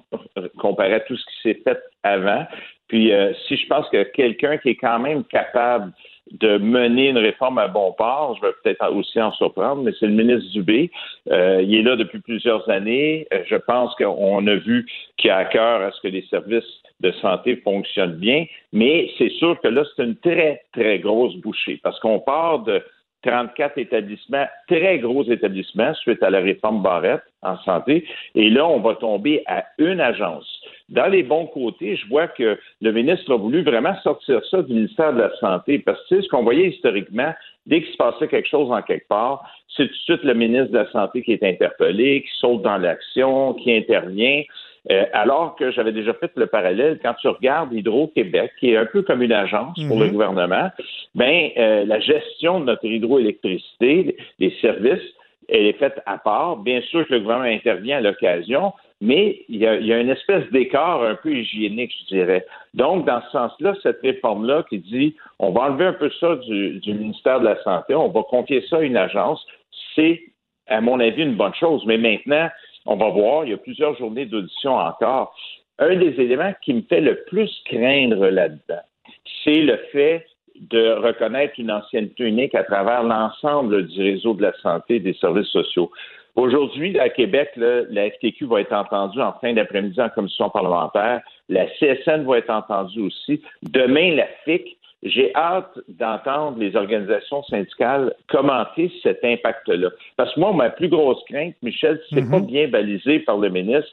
[0.60, 2.46] comparée à tout ce qui s'est fait avant.
[2.88, 5.92] Puis, euh, si je pense que quelqu'un qui est quand même capable
[6.32, 10.08] de mener une réforme à bon port, je vais peut-être aussi en surprendre, mais c'est
[10.08, 10.92] le ministre Dubé.
[11.30, 13.28] Euh, il est là depuis plusieurs années.
[13.34, 14.86] Euh, je pense qu'on a vu
[15.18, 16.64] qu'il a à cœur à ce que les services
[17.00, 21.80] de santé fonctionnent bien, mais c'est sûr que là, c'est une très, très grosse bouchée
[21.84, 22.82] parce qu'on part de
[23.24, 28.80] 34 établissements, très gros établissements suite à la réforme Barrette en santé, et là, on
[28.80, 30.48] va tomber à une agence.
[30.90, 34.74] Dans les bons côtés, je vois que le ministre a voulu vraiment sortir ça du
[34.74, 37.34] ministère de la Santé, parce que sais, ce qu'on voyait historiquement,
[37.66, 39.44] dès qu'il se passait quelque chose en quelque part,
[39.76, 42.78] c'est tout de suite le ministre de la Santé qui est interpellé, qui saute dans
[42.78, 44.44] l'action, qui intervient.
[44.90, 48.86] Euh, alors que j'avais déjà fait le parallèle, quand tu regardes Hydro-Québec, qui est un
[48.86, 50.70] peu comme une agence pour le gouvernement,
[51.14, 55.04] ben euh, la gestion de notre hydroélectricité, les services,
[55.50, 56.58] elle est faite à part.
[56.58, 60.00] Bien sûr que le gouvernement intervient à l'occasion, mais il y, a, il y a
[60.00, 62.46] une espèce d'écart un peu hygiénique, je dirais.
[62.74, 66.80] Donc, dans ce sens-là, cette réforme-là qui dit on va enlever un peu ça du,
[66.80, 69.46] du ministère de la Santé, on va confier ça à une agence,
[69.96, 70.22] c'est,
[70.68, 71.84] à mon avis, une bonne chose.
[71.86, 72.50] Mais maintenant,
[72.88, 75.36] on va voir, il y a plusieurs journées d'audition encore.
[75.78, 78.82] Un des éléments qui me fait le plus craindre là-dedans,
[79.44, 80.26] c'est le fait
[80.60, 85.14] de reconnaître une ancienneté unique à travers l'ensemble du réseau de la santé et des
[85.14, 85.92] services sociaux.
[86.36, 91.22] Aujourd'hui, à Québec, la FTQ va être entendue en fin d'après-midi en commission parlementaire.
[91.50, 93.42] La CSN va être entendue aussi.
[93.64, 94.77] Demain, la FIC.
[95.04, 99.90] J'ai hâte d'entendre les organisations syndicales commenter cet impact-là.
[100.16, 103.50] Parce que moi, ma plus grosse crainte, Michel, si c'est pas bien balisé par le
[103.50, 103.92] ministre,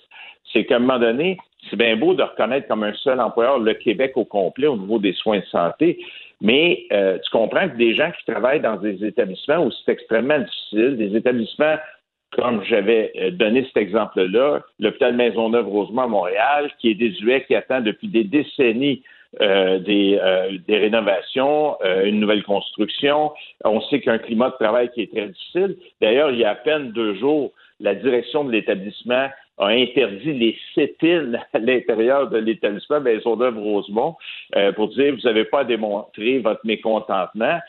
[0.53, 1.37] c'est qu'à un moment donné,
[1.69, 4.99] c'est bien beau de reconnaître comme un seul employeur le Québec au complet au niveau
[4.99, 5.99] des soins de santé,
[6.41, 10.39] mais euh, tu comprends que des gens qui travaillent dans des établissements où c'est extrêmement
[10.39, 11.77] difficile, des établissements
[12.33, 17.81] comme j'avais euh, donné cet exemple-là, l'hôpital Maisonneuve-Rosemont à Montréal, qui est désuet, qui attend
[17.81, 19.03] depuis des décennies
[19.41, 20.21] euh, des,
[20.67, 23.33] des, rénovations, une nouvelle construction.
[23.65, 25.77] On sait qu'un climat de travail qui est très difficile.
[26.01, 30.59] D'ailleurs, il y a à peine deux jours, la direction de l'établissement a interdit les
[30.75, 34.17] sit-ins à l'intérieur de l'établissement Maisonneuve-Rosemont
[34.57, 37.61] euh, pour dire vous n'avez pas à démontrer votre mécontentement.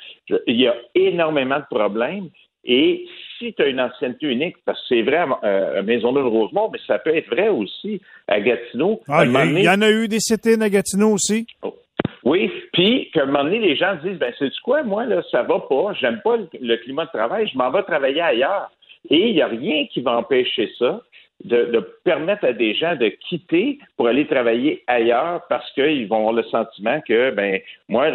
[0.47, 2.29] il y a énormément de problèmes.
[2.65, 3.05] Et
[3.37, 7.15] si tu as une ancienneté unique, parce que c'est vrai à Maisonneuve-Rosemont, mais ça peut
[7.15, 9.01] être vrai aussi à Gatineau.
[9.07, 11.45] Ah, il y, en a eu des sit-ins à Gatineau aussi.
[11.61, 11.75] Oh.
[12.23, 15.43] Oui, puis qu'à un moment donné, les gens disent, ben c'est quoi, moi, là, ça
[15.43, 18.71] va pas, j'aime pas le, climat de travail, je m'en vais travailler ailleurs.
[19.11, 21.01] Et il n'y a rien qui va empêcher ça
[21.43, 26.33] de, permettre à des gens de quitter pour aller travailler ailleurs parce qu'ils vont avoir
[26.33, 28.07] le sentiment que, ben, moi,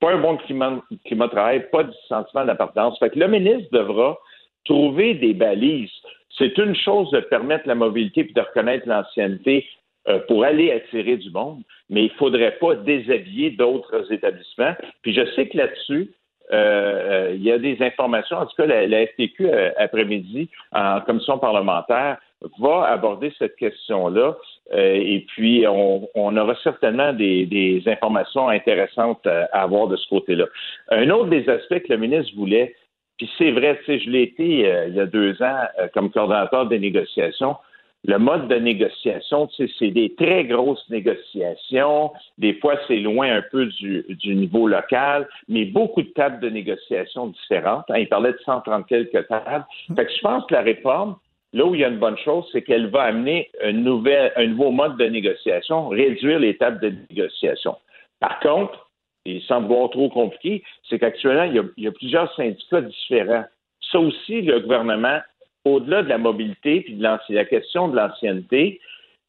[0.00, 2.98] pas un bon climat, climat de travail, pas de sentiment d'appartenance.
[2.98, 4.18] Fait que le ministre devra
[4.64, 5.90] trouver des balises.
[6.38, 9.66] C'est une chose de permettre la mobilité puis de reconnaître l'ancienneté
[10.08, 14.74] euh, pour aller attirer du monde, mais il ne faudrait pas déshabiller d'autres établissements.
[15.02, 16.10] Puis je sais que là-dessus,
[16.52, 19.48] euh, euh, il y a des informations, en tout cas la, la FTQ
[19.78, 22.18] après-midi en commission parlementaire
[22.58, 24.36] va aborder cette question-là.
[24.72, 30.46] Euh, et puis, on, aura certainement des, informations intéressantes à, avoir de ce côté-là.
[30.90, 32.74] Un autre des aspects que le ministre voulait,
[33.18, 35.88] puis c'est vrai, tu sais, je l'ai été euh, il y a deux ans euh,
[35.92, 37.56] comme coordonnateur des négociations.
[38.04, 42.10] Le mode de négociation, tu sais, c'est des très grosses négociations.
[42.38, 47.28] Des fois, c'est loin un peu du, niveau local, mais beaucoup de tables de négociation
[47.28, 47.84] différentes.
[47.90, 49.64] Hein, il parlait de 130 quelques tables.
[49.94, 51.14] Fait que je pense que la réforme,
[51.52, 54.46] Là où il y a une bonne chose, c'est qu'elle va amener un, nouvel, un
[54.46, 57.76] nouveau mode de négociation, réduire l'étape de négociation.
[58.20, 58.88] Par contre,
[59.24, 63.44] il semble voir trop compliqué, c'est qu'actuellement, il, y, a, plusieurs syndicats différents.
[63.90, 65.20] Ça aussi, le gouvernement,
[65.64, 68.80] au-delà de la mobilité puis de la question de l'ancienneté,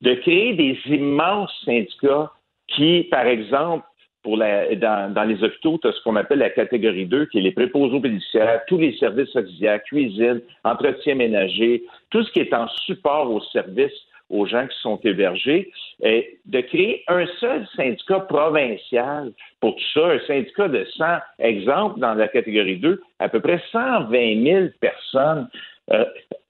[0.02, 2.32] de créer des immenses syndicats
[2.68, 3.86] qui, par exemple,
[4.24, 7.40] pour la, dans, dans, les hôpitaux, tu as ce qu'on appelle la catégorie 2, qui
[7.40, 12.54] est les préposés bénéficiaires, tous les services auxiliaires, cuisine, entretien ménager, tout ce qui est
[12.54, 13.92] en support aux services
[14.30, 20.08] aux gens qui sont hébergés, et de créer un seul syndicat provincial pour tout ça,
[20.08, 21.06] un syndicat de 100,
[21.40, 25.48] exemple, dans la catégorie 2, à peu près 120 000 personnes.
[25.92, 26.06] Euh,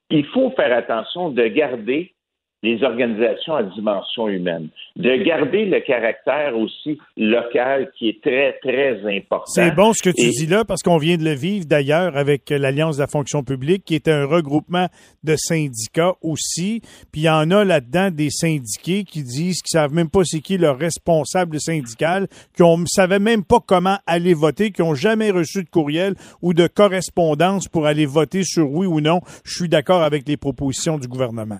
[0.09, 2.12] il faut faire attention de garder
[2.63, 8.99] les organisations à dimension humaine, de garder le caractère aussi local qui est très, très
[9.17, 9.45] important.
[9.47, 12.49] C'est bon ce que tu dis là, parce qu'on vient de le vivre d'ailleurs avec
[12.49, 14.87] l'Alliance de la fonction publique, qui est un regroupement
[15.23, 16.81] de syndicats aussi.
[17.11, 20.39] Puis il y en a là-dedans des syndiqués qui disent qu'ils savent même pas c'est
[20.39, 25.31] qui leur responsable syndical, qui ne savaient même pas comment aller voter, qui ont jamais
[25.31, 29.19] reçu de courriel ou de correspondance pour aller voter sur oui ou non.
[29.43, 31.59] Je suis d'accord avec les propositions du gouvernement.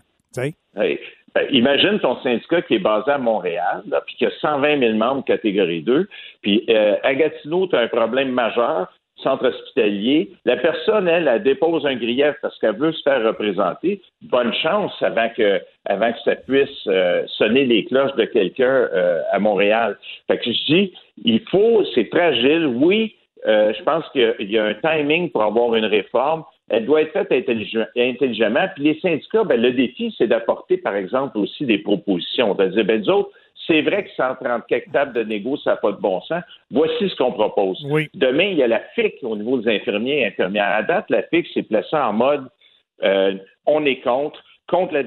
[1.35, 5.23] Ben, imagine ton syndicat qui est basé à Montréal, puis qui a 120 000 membres
[5.23, 6.07] catégorie 2,
[6.41, 10.31] puis euh, à Gatineau, tu as un problème majeur, centre hospitalier.
[10.45, 14.01] La personne, elle, elle dépose un grief parce qu'elle veut se faire représenter.
[14.23, 19.21] Bonne chance avant que, avant que ça puisse euh, sonner les cloches de quelqu'un euh,
[19.31, 19.97] à Montréal.
[20.27, 20.93] Fait que je dis,
[21.23, 23.15] il faut, c'est fragile, oui.
[23.45, 26.43] je pense qu'il y a un timing pour avoir une réforme,
[26.73, 28.67] elle doit être faite intelligemment.
[28.73, 32.55] Puis les syndicats, ben, le défi, c'est d'apporter, par exemple, aussi des propositions.
[32.55, 33.29] De dire, ben, nous autres,
[33.67, 36.41] c'est vrai que 134 tables de négo, ça n'a pas de bon sens.
[36.71, 37.79] Voici ce qu'on propose.
[38.15, 40.67] Demain, il y a la FIC au niveau des infirmiers et infirmières.
[40.67, 42.49] À date, la FIC s'est placée en mode
[43.03, 43.35] euh,
[43.67, 45.03] on est contre, contre la,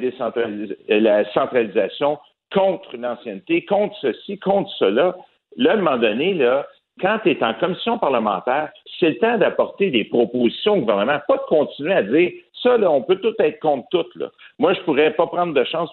[0.88, 2.18] la centralisation,
[2.52, 5.16] contre l'ancienneté, contre ceci, contre cela.
[5.56, 6.64] Là, à un moment donné, là,
[7.00, 11.36] quand tu es en commission parlementaire, c'est le temps d'apporter des propositions au gouvernement, pas
[11.36, 12.32] de continuer à dire
[12.62, 14.18] ça, là, on peut tout être contre tout.
[14.18, 14.30] Là.
[14.58, 15.90] Moi, je pourrais pas prendre de chance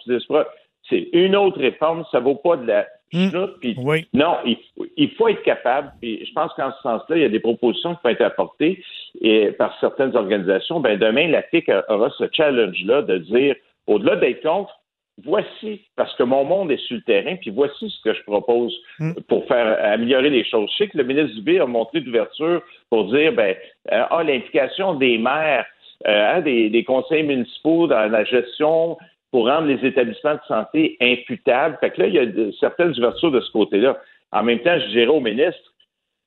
[0.89, 3.29] c'est une autre réforme, ça vaut pas de la mmh.
[4.13, 5.93] Non, il, faut être capable.
[6.01, 8.83] Puis je pense qu'en ce sens-là, il y a des propositions qui peuvent être apportées
[9.21, 10.81] et, par certaines organisations.
[10.81, 13.55] Ben demain, la FIC aura ce challenge-là de dire,
[13.87, 14.73] au-delà d'être contre,
[15.23, 18.73] voici, parce que mon monde est sur le terrain, puis voici ce que je propose
[18.99, 19.13] hmm.
[19.27, 20.69] pour faire améliorer les choses.
[20.71, 23.55] Je sais que le ministre Dubé a montré d'ouverture pour dire, ben,
[23.91, 25.65] euh, ah, l'implication des maires,
[26.07, 28.97] euh, hein, des, des, conseils municipaux dans la gestion
[29.31, 31.77] pour rendre les établissements de santé imputables.
[31.79, 33.97] Fait que là, il y a certaines ouvertures de ce côté-là.
[34.31, 35.73] En même temps, je dirais au ministre,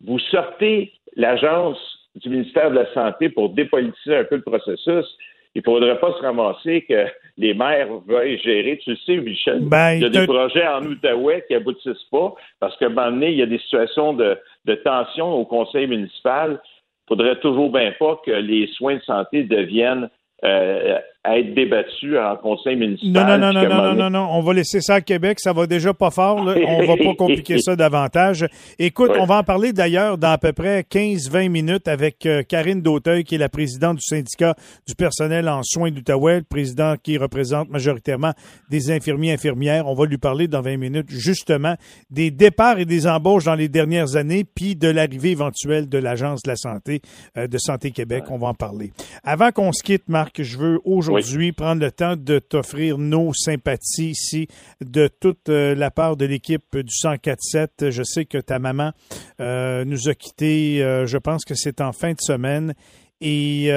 [0.05, 1.79] vous sortez l'agence
[2.17, 5.07] du ministère de la Santé pour dépolitiser un peu le processus.
[5.55, 8.79] Il ne faudrait pas se ramasser que les maires veuillent gérer.
[8.79, 12.35] Tu le sais, Michel, Ben, il y a des projets en Outaouais qui aboutissent pas
[12.61, 15.87] parce qu'à un moment donné, il y a des situations de, de tension au conseil
[15.87, 16.61] municipal.
[16.63, 20.09] Il faudrait toujours bien pas que les soins de santé deviennent
[20.45, 23.11] euh, à être débattus en conseil municipal.
[23.13, 24.29] Non, non, non, non, non, non, non, non.
[24.31, 25.41] On va laisser ça à Québec.
[25.41, 26.45] Ça va déjà pas fort.
[26.45, 26.55] Là.
[26.67, 28.47] On va pas compliquer ça davantage.
[28.79, 29.19] Écoute, Ouais.
[29.21, 33.25] on va en parler d'ailleurs dans à peu près 15-20 minutes avec euh, Karine Dauteuil,
[33.25, 34.55] qui est la présidente du syndicat
[34.87, 38.33] du personnel en soins d'Outaouais, le président qui représente majoritairement
[38.71, 39.87] des infirmiers et infirmières.
[39.89, 41.75] On va lui parler dans 20 minutes justement
[42.11, 46.43] des départs et des embauches dans les dernières années, puis de l'arrivée éventuelle de l'Agence
[46.43, 47.01] de la santé
[47.37, 48.25] euh, de Santé Québec.
[48.31, 48.93] On va en parler.
[49.25, 51.16] Avant qu'on se quitte, Marc, je veux aujourd'hui
[51.53, 54.49] prendre le temps de t'offrir nos sympathies ici
[54.81, 57.91] de toute euh, la part de l'équipe du 104.7.
[57.91, 58.93] Je sais que ta maman
[59.41, 62.75] euh, nous a quittés, euh, je pense que c'est en fin de semaine.
[63.23, 63.71] Et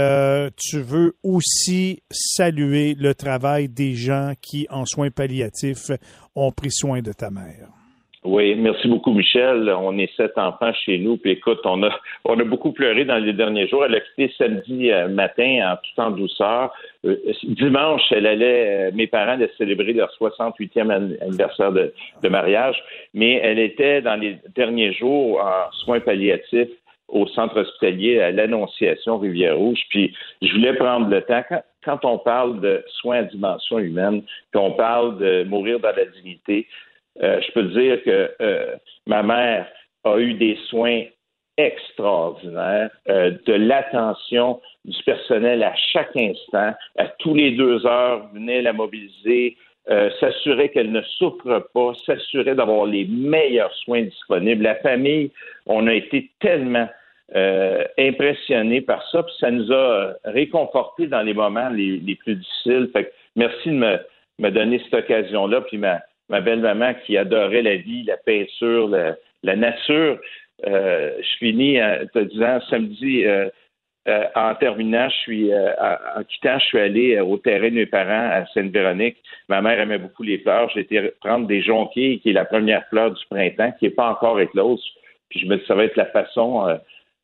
[0.57, 5.91] tu veux aussi saluer le travail des gens qui, en soins palliatifs,
[6.35, 7.69] ont pris soin de ta mère.
[8.25, 9.69] Oui, merci beaucoup, Michel.
[9.79, 11.15] On est sept enfants chez nous.
[11.15, 11.89] Puis écoute, on a,
[12.25, 13.85] on a beaucoup pleuré dans les derniers jours.
[13.85, 16.73] Elle a quitté samedi euh, matin en tout en douceur.
[17.05, 22.29] Euh, dimanche, elle allait, euh, mes parents allaient célébrer leur 68e an- anniversaire de, de
[22.29, 22.75] mariage,
[23.13, 26.67] mais elle était dans les derniers jours en soins palliatifs
[27.07, 29.79] au centre hospitalier à l'Annonciation Rivière-Rouge.
[29.89, 34.23] Puis je voulais prendre le temps, quand, quand on parle de soins à dimension humaine,
[34.51, 36.67] puis on parle de mourir dans la dignité,
[37.21, 38.75] euh, je peux dire que euh,
[39.07, 39.67] ma mère
[40.03, 41.03] a eu des soins
[41.57, 48.61] extraordinaires, euh, de l'attention du personnel à chaque instant, à tous les deux heures, venait
[48.61, 49.57] la mobiliser,
[50.19, 54.61] s'assurer qu'elle ne souffre pas, s'assurer d'avoir les meilleurs soins disponibles.
[54.61, 55.31] La famille,
[55.65, 56.87] on a été tellement
[57.35, 62.89] euh, impressionnés par ça, puis ça nous a réconfortés dans les moments les, plus difficiles.
[63.35, 63.99] Merci de me,
[64.39, 69.15] me donner cette occasion-là, puis ma, ma belle-maman qui adorait la vie, la peinture, la,
[69.43, 70.19] la nature.
[70.67, 73.49] Euh, je finis en te disant samedi, euh,
[74.07, 75.71] euh, en terminant, je suis euh,
[76.17, 79.17] en quittant, je suis allé euh, au terrain de mes parents à Sainte-Véronique.
[79.47, 80.69] Ma mère aimait beaucoup les fleurs.
[80.73, 84.09] J'ai été prendre des jonquilles, qui est la première fleur du printemps, qui n'est pas
[84.09, 84.83] encore éclose.
[85.29, 86.67] Puis je me dis, ça va être la façon.
[86.67, 86.77] euh,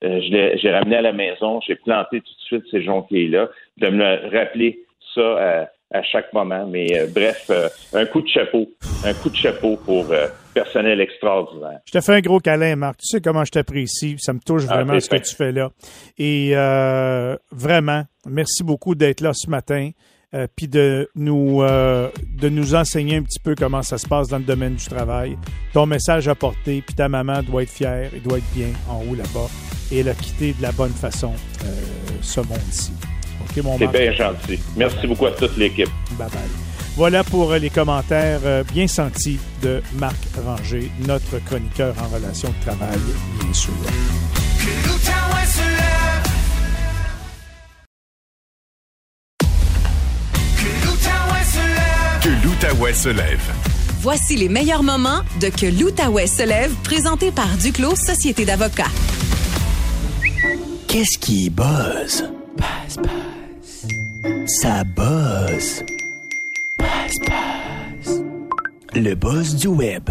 [0.03, 0.19] euh,
[0.57, 4.79] j'ai ramené à la maison, j'ai planté tout de suite ces jonquilles-là, de me rappeler
[5.15, 6.65] ça à, chaque moment.
[6.67, 8.67] Mais euh, bref, euh, un coup de chapeau,
[9.03, 11.79] un coup de chapeau pour euh, personnel extraordinaire.
[11.85, 12.97] Je te fais un gros câlin, Marc.
[12.99, 14.15] Tu sais comment je t'apprécie.
[14.19, 15.71] Ça me touche Ah, vraiment ce que tu fais là.
[16.17, 16.53] Et
[17.51, 19.91] vraiment, merci beaucoup d'être là ce matin.
[20.55, 24.43] puis de nous de nous enseigner un petit peu comment ça se passe dans le
[24.43, 25.37] domaine du travail.
[25.73, 28.99] Ton message à porter, puis ta maman doit être fière et doit être bien en
[29.01, 29.47] haut là-bas.
[29.91, 31.33] Et elle a quitté de la bonne façon
[32.21, 32.91] ce monde-ci.
[33.61, 34.59] Mon C'est bien gentil.
[34.75, 35.89] Merci beaucoup à toute l'équipe.
[36.17, 36.41] Bye bye.
[36.95, 40.15] Voilà pour euh, les commentaires euh, bien sentis de Marc
[40.45, 42.97] Ranger, notre chroniqueur en relation de travail,
[43.41, 43.73] bien sûr.
[44.85, 46.29] L'Outaouais se lève.
[50.57, 52.21] Que l'Outaouais se lève.
[52.21, 53.51] Que l'Outaouais se lève.
[53.99, 58.83] Voici les meilleurs moments de Que l'Outaouais se lève, présenté par Duclos Société d'avocats.
[60.87, 62.23] Qu'est-ce qui buzz?
[62.57, 63.34] Buzz, buzz.
[64.47, 65.83] Ça buzz.
[66.79, 68.23] Buzz, buzz.
[68.93, 70.09] Le buzz du web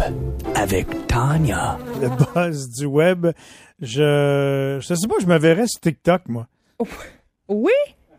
[0.55, 1.77] avec Tanya.
[2.01, 3.27] Le buzz du web.
[3.81, 6.47] Je je sais pas, je me verrais sur TikTok, moi.
[7.47, 7.71] Oui,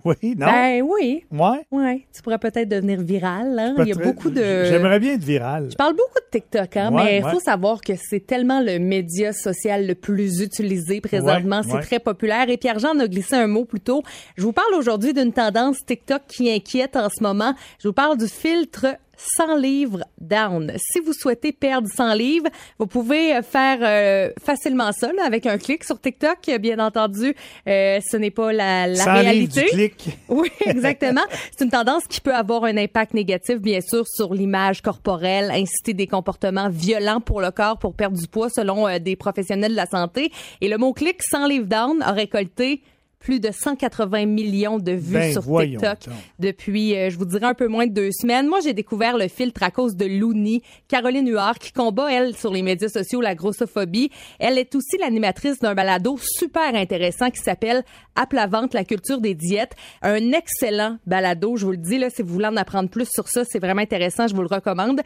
[0.07, 0.47] Oui, non?
[0.47, 1.25] ben oui.
[1.33, 1.67] ouais?
[1.71, 3.59] Ouais, tu pourrais peut-être devenir viral.
[3.59, 3.75] Hein?
[3.79, 4.65] Il y a beaucoup de.
[4.65, 5.69] J'aimerais bien être viral.
[5.71, 7.31] Je parle beaucoup de TikTok, hein, Ouais, mais il ouais.
[7.33, 11.61] faut savoir que c'est tellement le média social le plus utilisé présentement.
[11.63, 12.49] Ouais, c'est très populaire.
[12.49, 14.03] Et Pierre-Jean a glissé un mot plus tôt.
[14.37, 17.55] Je vous parle aujourd'hui d'une tendance TikTok qui inquiète en ce moment.
[17.83, 18.87] Je vous parle du filtre
[19.17, 20.73] 100 livres down.
[20.77, 22.49] Si vous souhaitez perdre 100 livres,
[22.79, 26.39] vous pouvez euh, faire euh, facilement ça là, avec un clic sur TikTok.
[26.61, 27.35] Bien entendu,
[27.69, 29.63] euh, ce n'est pas la, la Sans livre réalité.
[29.63, 30.19] du clic.
[30.29, 31.23] Oui, exactement.
[31.57, 35.95] C'est une tendance qui peut avoir un impact négatif, bien sûr, sur l'image corporelle, inciter
[35.95, 39.77] des comportements violents pour le corps pour perdre du poids, selon euh, des professionnels de
[39.77, 40.31] la santé.
[40.61, 42.83] Et le mot-clic 100 livres down a récolté
[43.27, 45.99] plus de 180 millions de vues Ben, sur TikTok
[46.39, 48.47] depuis, euh, je vous dirais, un peu moins de deux semaines.
[48.47, 52.53] Moi, j'ai découvert le filtre à cause de Looney, Caroline Huard, qui combat, elle, sur
[52.53, 54.13] les médias sociaux, la grossophobie.
[54.39, 57.83] Elle est aussi l'animatrice d'un balado super intéressant qui s'appelle
[58.15, 59.73] À plat la culture des diètes.
[60.03, 63.27] Un excellent balado, je vous le dis, là, si vous voulez en apprendre plus sur
[63.27, 65.01] ça, c'est vraiment intéressant, je vous le recommande.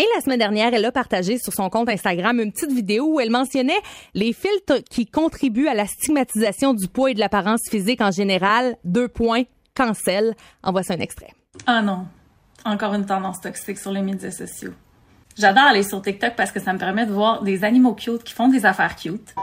[0.00, 3.20] Et la semaine dernière, elle a partagé sur son compte Instagram une petite vidéo où
[3.20, 3.80] elle mentionnait
[4.14, 8.76] les filtres qui contribuent à la stigmatisation du poids et de l'apparence physique en général.
[8.84, 9.42] Deux points,
[9.74, 10.34] cancel.
[10.62, 11.34] En voici un extrait.
[11.66, 12.06] Ah non,
[12.64, 14.72] encore une tendance toxique sur les médias sociaux.
[15.36, 18.32] J'adore aller sur TikTok parce que ça me permet de voir des animaux cute qui
[18.32, 19.34] font des affaires cute.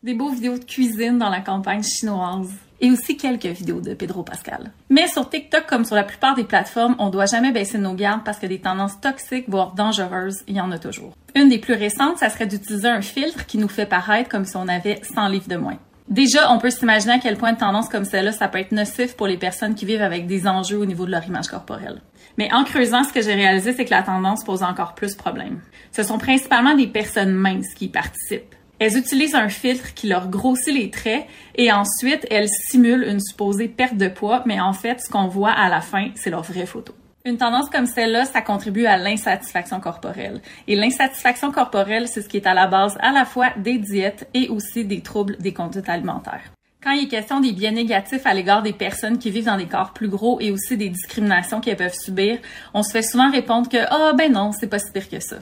[0.00, 2.52] Des beaux vidéos de cuisine dans la campagne chinoise.
[2.80, 4.72] Et aussi quelques vidéos de Pedro Pascal.
[4.90, 8.22] Mais sur TikTok, comme sur la plupart des plateformes, on doit jamais baisser nos gardes
[8.24, 11.14] parce que des tendances toxiques, voire dangereuses, il y en a toujours.
[11.34, 14.56] Une des plus récentes, ça serait d'utiliser un filtre qui nous fait paraître comme si
[14.56, 15.78] on avait 100 livres de moins.
[16.08, 19.16] Déjà, on peut s'imaginer à quel point de tendance comme celle-là, ça peut être nocif
[19.16, 22.00] pour les personnes qui vivent avec des enjeux au niveau de leur image corporelle.
[22.38, 25.16] Mais en creusant, ce que j'ai réalisé, c'est que la tendance pose encore plus de
[25.16, 25.60] problèmes.
[25.90, 28.54] Ce sont principalement des personnes minces qui y participent.
[28.78, 33.68] Elles utilisent un filtre qui leur grossit les traits et ensuite elles simulent une supposée
[33.68, 36.66] perte de poids, mais en fait, ce qu'on voit à la fin, c'est leur vraie
[36.66, 36.94] photo.
[37.24, 40.42] Une tendance comme celle-là, ça contribue à l'insatisfaction corporelle.
[40.68, 44.28] Et l'insatisfaction corporelle, c'est ce qui est à la base à la fois des diètes
[44.34, 46.52] et aussi des troubles des conduites alimentaires.
[46.84, 49.66] Quand il est question des biais négatifs à l'égard des personnes qui vivent dans des
[49.66, 52.38] corps plus gros et aussi des discriminations qu'elles peuvent subir,
[52.74, 55.38] on se fait souvent répondre que ah ben non, c'est pas si pire que ça.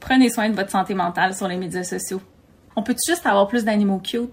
[0.00, 2.20] Prenez soin de votre santé mentale sur les médias sociaux.
[2.78, 4.30] On peut juste avoir plus d'animaux cute?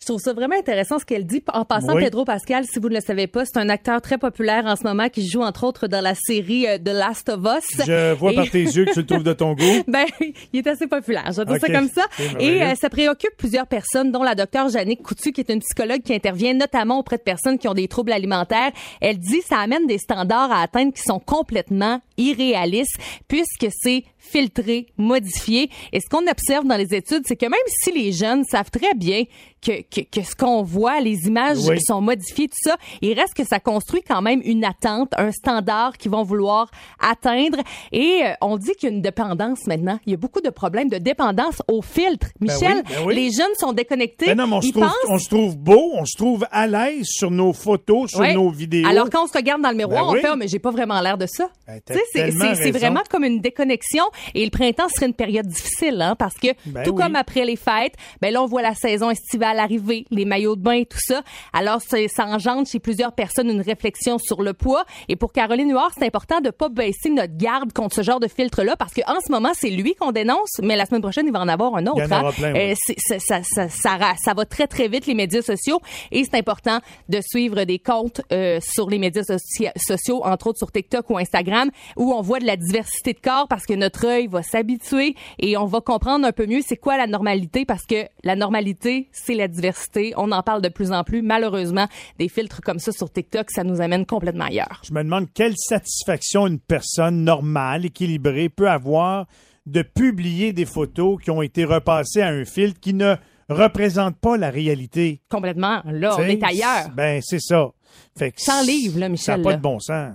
[0.00, 1.44] Je trouve ça vraiment intéressant ce qu'elle dit.
[1.52, 2.02] En passant, Oui.
[2.02, 4.82] Pedro Pascal, si vous ne le savez pas, c'est un acteur très populaire en ce
[4.82, 7.86] moment qui joue entre autres dans la série euh, The Last of Us.
[7.86, 9.62] Je vois Et- par tes yeux que tu le trouves de ton goût.
[9.86, 10.06] Ben,
[10.52, 12.06] il est assez populaire, je vais dire ça comme ça.
[12.40, 16.00] Et euh, ça préoccupe plusieurs personnes, dont la docteure Jannick Coutu, qui est une psychologue
[16.02, 18.72] qui intervient notamment auprès de personnes qui ont des troubles alimentaires.
[19.00, 22.96] Elle dit ça amène des standards à atteindre qui sont complètement irréalistes,
[23.28, 25.70] puisque c'est filtré, modifié.
[25.92, 28.94] Et ce qu'on observe dans les études, c'est que même si les jeunes savent très
[28.94, 29.24] bien
[29.64, 31.80] que, que, que ce qu'on voit, les images Oui.
[31.80, 35.96] sont modifiées, tout ça, il reste que ça construit quand même une attente, un standard
[35.96, 37.58] qu'ils vont vouloir atteindre.
[37.90, 39.98] Et euh, on dit qu'il y a une dépendance maintenant.
[40.06, 42.28] Il y a beaucoup de problèmes de dépendance au filtre.
[42.40, 43.14] Michel, oui, ben oui.
[43.14, 44.26] les jeunes sont déconnectés.
[44.26, 46.66] Ben non, mais on se, trouve, pensent on se trouve beau, on se trouve à
[46.66, 48.86] l'aise sur nos photos, sur nos vidéos.
[48.86, 50.70] Alors quand on se regarde dans le miroir, Ben on fait oh, mais j'ai pas
[50.70, 51.48] vraiment l'air de ça.
[51.66, 54.04] Ben, t'as Tu sais, c'est- vraiment comme une déconnexion
[54.34, 57.02] et le printemps serait une période difficile hein, parce que Ben tout oui.
[57.02, 60.62] comme après les fêtes, ben là on voit la saison estivale arriver, les maillots de
[60.62, 61.22] bain et tout ça.
[61.52, 65.90] Alors ça engendre chez plusieurs personnes une réflexion sur le poids et pour Caroline Huard,
[65.98, 69.00] c'est important de pas baisser notre garde contre ce genre de filtre là parce que
[69.06, 71.74] en ce moment, c'est lui qu'on dénonce, mais la semaine prochaine, il va en avoir
[71.76, 71.98] un autre.
[72.04, 72.32] Il y en aura hein.
[72.36, 72.60] plein, oui.
[72.72, 75.80] Euh, ça, ça, ça, ça, ra- ça va très, très vite, les médias sociaux.
[76.12, 80.58] Et c'est important de suivre des comptes euh, sur les médias soci- sociaux, entre autres
[80.58, 84.06] sur TikTok ou Instagram, où on voit de la diversité de corps parce que notre
[84.06, 87.84] œil va s'habituer et on va comprendre un peu mieux c'est quoi la normalité parce
[87.84, 90.14] que la normalité, c'est la diversité.
[90.16, 91.20] On en parle de plus en plus.
[91.22, 91.86] Malheureusement,
[92.18, 94.80] des filtres comme ça sur TikTok, ça nous amène complètement ailleurs.
[94.86, 99.26] Je me demande quelle satisfaction une personne normale, équilibrée, peut avoir
[99.66, 103.16] de publier des photos qui ont été repassées à un filtre qui ne
[103.48, 105.20] représente pas la réalité.
[105.30, 105.82] Complètement.
[105.84, 106.90] Là, on est ailleurs.
[106.94, 107.70] Ben, c'est ça.
[108.16, 109.36] Fait que 100 livres, là, Ça Michel.
[109.38, 109.56] n'a pas là.
[109.56, 110.12] de bon sens.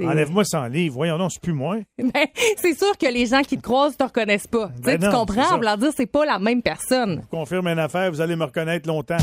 [0.00, 0.94] Enlève-moi 100 livres.
[0.94, 1.76] Voyons non, c'est plus moi.
[1.98, 4.68] Ben, c'est sûr que les gens qui te croisent te reconnaissent pas.
[4.76, 5.56] Tu Ben tu non, c'est comprends?
[5.58, 7.22] leur dire c'est pas la même personne.
[7.30, 9.18] Confirme une affaire, vous allez me reconnaître longtemps.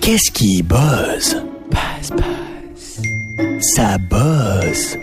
[0.00, 1.36] Qu'est-ce qui buzz?
[1.70, 3.00] Buzz, buzz.
[3.74, 4.96] Ça buzz.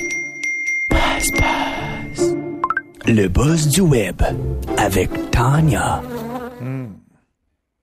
[0.89, 2.35] Buzz, buzz.
[3.05, 4.21] Le buzz du web
[4.77, 6.01] avec Tanya.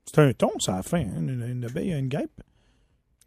[0.05, 0.99] C'est un ton, ça, à la fin.
[0.99, 1.21] hein?
[1.21, 2.31] Une, une abeille a une guêpe.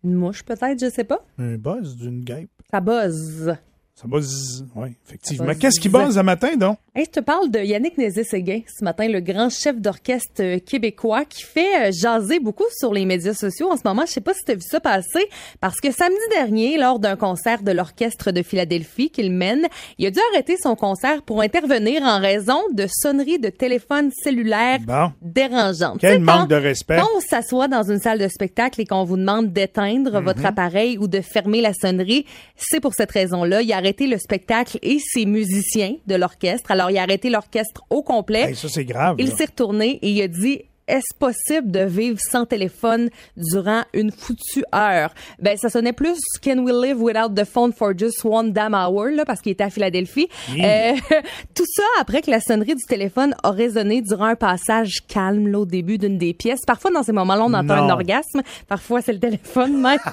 [0.06, 1.26] Une mouche, peut-être, je sais pas.
[1.39, 2.51] Un buzz d'une guêpe.
[2.70, 3.56] Ça buzz.
[3.97, 4.65] Ça buzz.
[4.75, 5.53] Oui, effectivement.
[5.57, 6.77] Qu'est-ce qui buzz à matin, donc?
[6.93, 11.23] Hey, je te parle de Yannick Nézet-Séguin ce matin, le grand chef d'orchestre euh, québécois
[11.23, 14.03] qui fait euh, jaser beaucoup sur les médias sociaux en ce moment.
[14.05, 15.25] Je sais pas si tu as vu ça passer
[15.61, 19.65] parce que samedi dernier, lors d'un concert de l'orchestre de Philadelphie qu'il mène,
[19.97, 24.79] il a dû arrêter son concert pour intervenir en raison de sonneries de téléphone cellulaire
[24.85, 25.11] Bon.
[25.21, 25.99] dérangeantes.
[26.01, 26.97] Quel manque quand- de respect.
[26.99, 30.25] Quand on s'assoit dans une salle de spectacle et qu'on vous demande d'éteindre Mhm.
[30.25, 32.25] votre appareil ou de fermer la sonnerie,
[32.57, 33.61] c'est pour cette raison-là.
[33.61, 36.71] Il a arrêté le spectacle et ses musiciens de l'orchestre.
[36.71, 38.49] Alors, il a arrêté l'orchestre au complet.
[38.49, 39.15] Hey, ça, c'est grave.
[39.19, 44.11] il s'est retourné et il a dit est-ce possible de vivre sans téléphone durant une
[44.11, 45.13] foutue heure?
[45.39, 49.07] Ben, ça sonnait plus Can we live without the phone for just one damn hour,
[49.07, 50.27] là, parce qu'il était à Philadelphie.
[50.57, 50.93] Euh,
[51.55, 55.59] tout ça après que la sonnerie du téléphone a résonné durant un passage calme, là,
[55.59, 56.61] au début d'une des pièces.
[56.67, 57.83] Parfois, dans ces moments-là, on entend Non.
[57.83, 58.41] un orgasme.
[58.67, 60.01] Parfois, c'est le téléphone, Mike.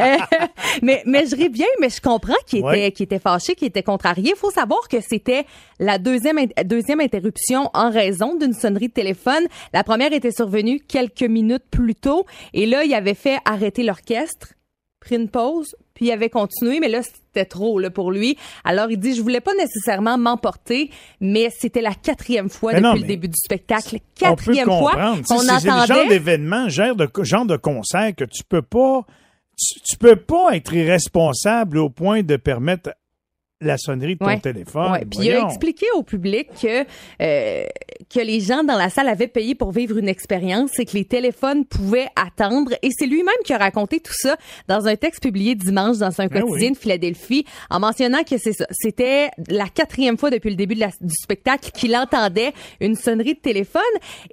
[0.00, 0.16] Euh,
[0.82, 2.92] mais, mais je ris bien, mais je comprends qu'il était, Ouais.
[2.92, 4.30] qu'il était fâché, qu'il était contrarié.
[4.34, 5.44] Il faut savoir que c'était
[5.82, 9.44] la deuxième, deuxième interruption en raison d'une sonnerie de téléphone.
[9.74, 12.24] La première était survenue quelques minutes plus tôt
[12.54, 14.54] et là, il avait fait arrêter l'orchestre,
[15.00, 18.38] pris une pause, puis il avait continué, mais là, c'était trop là, pour lui.
[18.64, 22.88] Alors, il dit, je voulais pas nécessairement m'emporter, mais c'était la quatrième fois Mais depuis
[22.88, 23.96] non, le début du spectacle.
[23.96, 24.04] On peut
[24.36, 24.92] Quatrième fois.
[24.92, 26.08] Tu sais, qu'on c'est- C'est le genre entendait...
[26.08, 29.04] d'événement, genre de, genre de concert que tu peux pas,
[29.58, 32.90] tu, tu peux pas être irresponsable au point de permettre
[33.62, 34.38] la sonnerie de ton Ouais.
[34.40, 34.92] téléphone.
[34.92, 36.84] Ouais, Puis il a expliqué au public que
[37.20, 37.64] euh,
[38.12, 41.04] que les gens dans la salle avaient payé pour vivre une expérience et que les
[41.04, 42.72] téléphones pouvaient attendre.
[42.82, 44.36] Et c'est lui-même qui a raconté tout ça
[44.68, 46.72] dans un texte publié dimanche dans un Ben quotidien oui.
[46.74, 48.66] de Philadelphie, en mentionnant que c'est ça.
[48.70, 53.34] C'était la quatrième fois depuis le début de la- du spectacle qu'il entendait une sonnerie
[53.34, 53.82] de téléphone.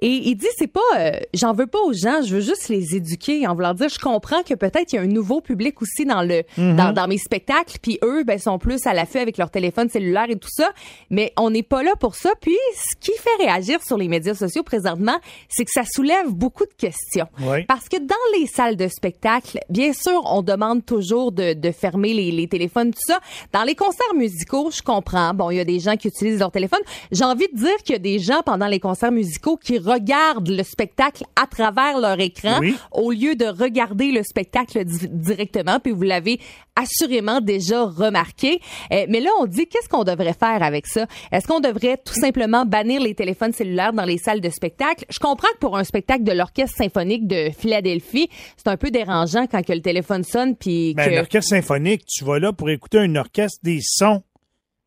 [0.02, 2.96] Et il dit c'est pas, euh, j'en veux pas aux gens, je veux juste les
[2.96, 6.04] éduquer en voulant dire, je comprends que peut-être il y a un nouveau public aussi
[6.04, 6.76] dans le Mhm.
[6.76, 10.36] dans, dans mes spectacles, puis eux ben sont plus à avec leur téléphone cellulaire et
[10.36, 10.70] tout ça,
[11.10, 12.30] mais on n'est pas là pour ça.
[12.40, 15.18] Puis ce qui fait réagir sur les médias sociaux présentement,
[15.48, 17.26] c'est que ça soulève beaucoup de questions.
[17.40, 17.64] Oui.
[17.66, 22.12] Parce que dans les salles de spectacle, bien sûr, on demande toujours de, de fermer
[22.14, 23.20] les, les téléphones, tout ça.
[23.52, 25.34] Dans les concerts musicaux, je comprends.
[25.34, 26.80] Bon, il y a des gens qui utilisent leur téléphone.
[27.12, 30.48] J'ai envie de dire qu'il y a des gens pendant les concerts musicaux qui regardent
[30.48, 32.74] le spectacle à travers leur écran Oui.
[32.92, 35.78] au lieu de regarder le spectacle di- directement.
[35.80, 36.40] Puis vous l'avez
[36.76, 38.60] assurément déjà remarqué.
[38.92, 41.06] Euh, mais là, on dit qu'est-ce qu'on devrait faire avec ça?
[41.32, 45.04] Est-ce qu'on devrait tout simplement bannir les téléphones cellulaires dans les salles de spectacle?
[45.10, 49.46] Je comprends que pour un spectacle de l'Orchestre symphonique de Philadelphie, c'est un peu dérangeant
[49.46, 53.14] quand que le téléphone sonne puis Ben, l'orchestre symphonique, tu vas là pour écouter un
[53.16, 54.22] orchestre des sons,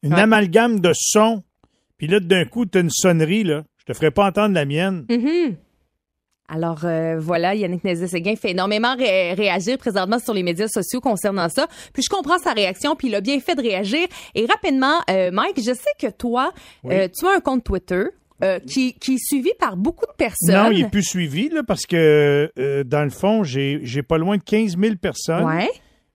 [0.01, 0.21] une Ouais.
[0.21, 1.43] amalgame de sons.
[1.97, 3.63] Puis là, d'un coup, tu as une sonnerie, là.
[3.77, 5.05] Je te ferai pas entendre la mienne.
[5.09, 5.55] Mhm.
[6.53, 11.49] Alors euh, voilà, Yannick Nézet-Séguin fait énormément ré- réagir présentement sur les médias sociaux concernant
[11.49, 11.67] ça.
[11.93, 14.05] Puis je comprends sa réaction, puis il a bien fait de réagir.
[14.35, 16.51] Et rapidement, euh, Mike, je sais que toi,
[16.83, 16.93] Oui.
[16.93, 18.03] euh, tu as un compte Twitter
[18.67, 20.53] qui, qui est suivi par beaucoup de personnes.
[20.55, 22.51] Non, il est plus suivi, là, parce que,
[22.85, 25.69] dans le fond, j'ai j'ai pas loin de 15 000 personnes, Ouais.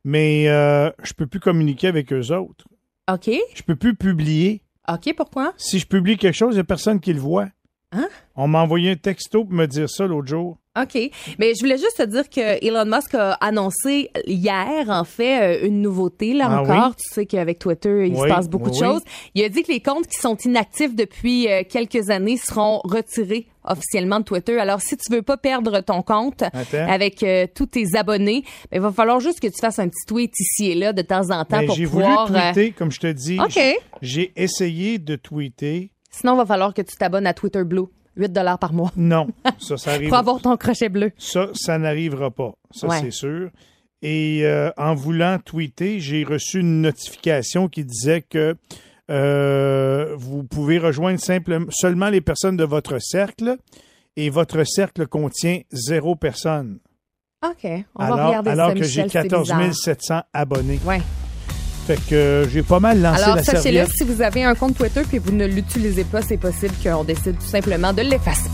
[0.05, 2.67] mais je peux plus communiquer avec eux autres.
[3.11, 3.31] OK.
[3.55, 4.61] Je peux plus publier.
[4.93, 5.55] OK, pourquoi?
[5.57, 7.49] Si je publie quelque chose, il n'y a personne qui le voit.
[7.91, 8.09] Hein?
[8.37, 10.59] On m'a envoyé un texto pour me dire ça l'autre jour.
[10.81, 10.95] OK.
[11.39, 15.67] Mais je voulais juste te dire que Elon Musk a annoncé hier, en fait, euh,
[15.67, 16.89] une nouveauté, là Ah encore.
[16.91, 16.95] oui?
[17.03, 19.01] Tu sais qu'avec Twitter, il se passe beaucoup oui, de choses.
[19.35, 23.47] Il a dit que les comptes qui sont inactifs depuis euh, quelques années seront retirés
[23.65, 24.59] officiellement de Twitter.
[24.59, 26.87] Alors, si tu veux pas perdre ton compte Attends.
[26.89, 30.07] avec euh, tous tes abonnés, ben, il va falloir juste que tu fasses un petit
[30.07, 32.27] tweet ici et là de temps en temps Ben, pour j'ai pouvoir...
[32.29, 33.39] voulu euh, tweeter, comme je te dis.
[33.41, 33.51] OK.
[33.53, 35.91] J'ai- J'ai essayé de tweeter.
[36.11, 37.87] Sinon, il va falloir que tu t'abonnes à Twitter Blue.
[38.17, 39.29] 8 dollars par mois Non,
[39.61, 40.09] ça, ça arrive.
[40.09, 41.13] pour avoir ton crochet bleu.
[41.19, 42.53] Ça, ça n'arrivera pas.
[42.73, 42.99] Ça, Ouais.
[43.01, 43.51] c'est sûr.
[44.03, 48.57] Et euh, en voulant tweeter, j'ai reçu une notification qui disait que
[49.11, 53.57] euh, vous pouvez rejoindre simplement seulement les personnes de votre cercle
[54.17, 56.79] et votre cercle contient zéro personne.
[57.47, 57.69] OK.
[57.95, 59.75] On va alors regarder alors ça, que j'ai c'est 14 bizarre.
[59.75, 60.81] 700 abonnés.
[60.85, 61.01] Ouais.
[61.89, 63.97] Fait que euh, j'ai pas mal lancé Alors, la sachez-le, serviette.
[63.97, 67.39] si vous avez un compte Twitter puis vous ne l'utilisez pas, c'est possible qu'on décide
[67.39, 68.51] tout simplement de l'effacer.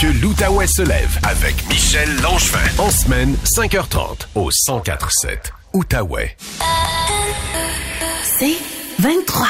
[0.00, 2.58] Que l'Outaouais se lève avec Michel Langevin.
[2.78, 6.36] En semaine, 5h30 au 1047 Outaouais.
[8.24, 8.56] C'est
[8.98, 9.46] 23.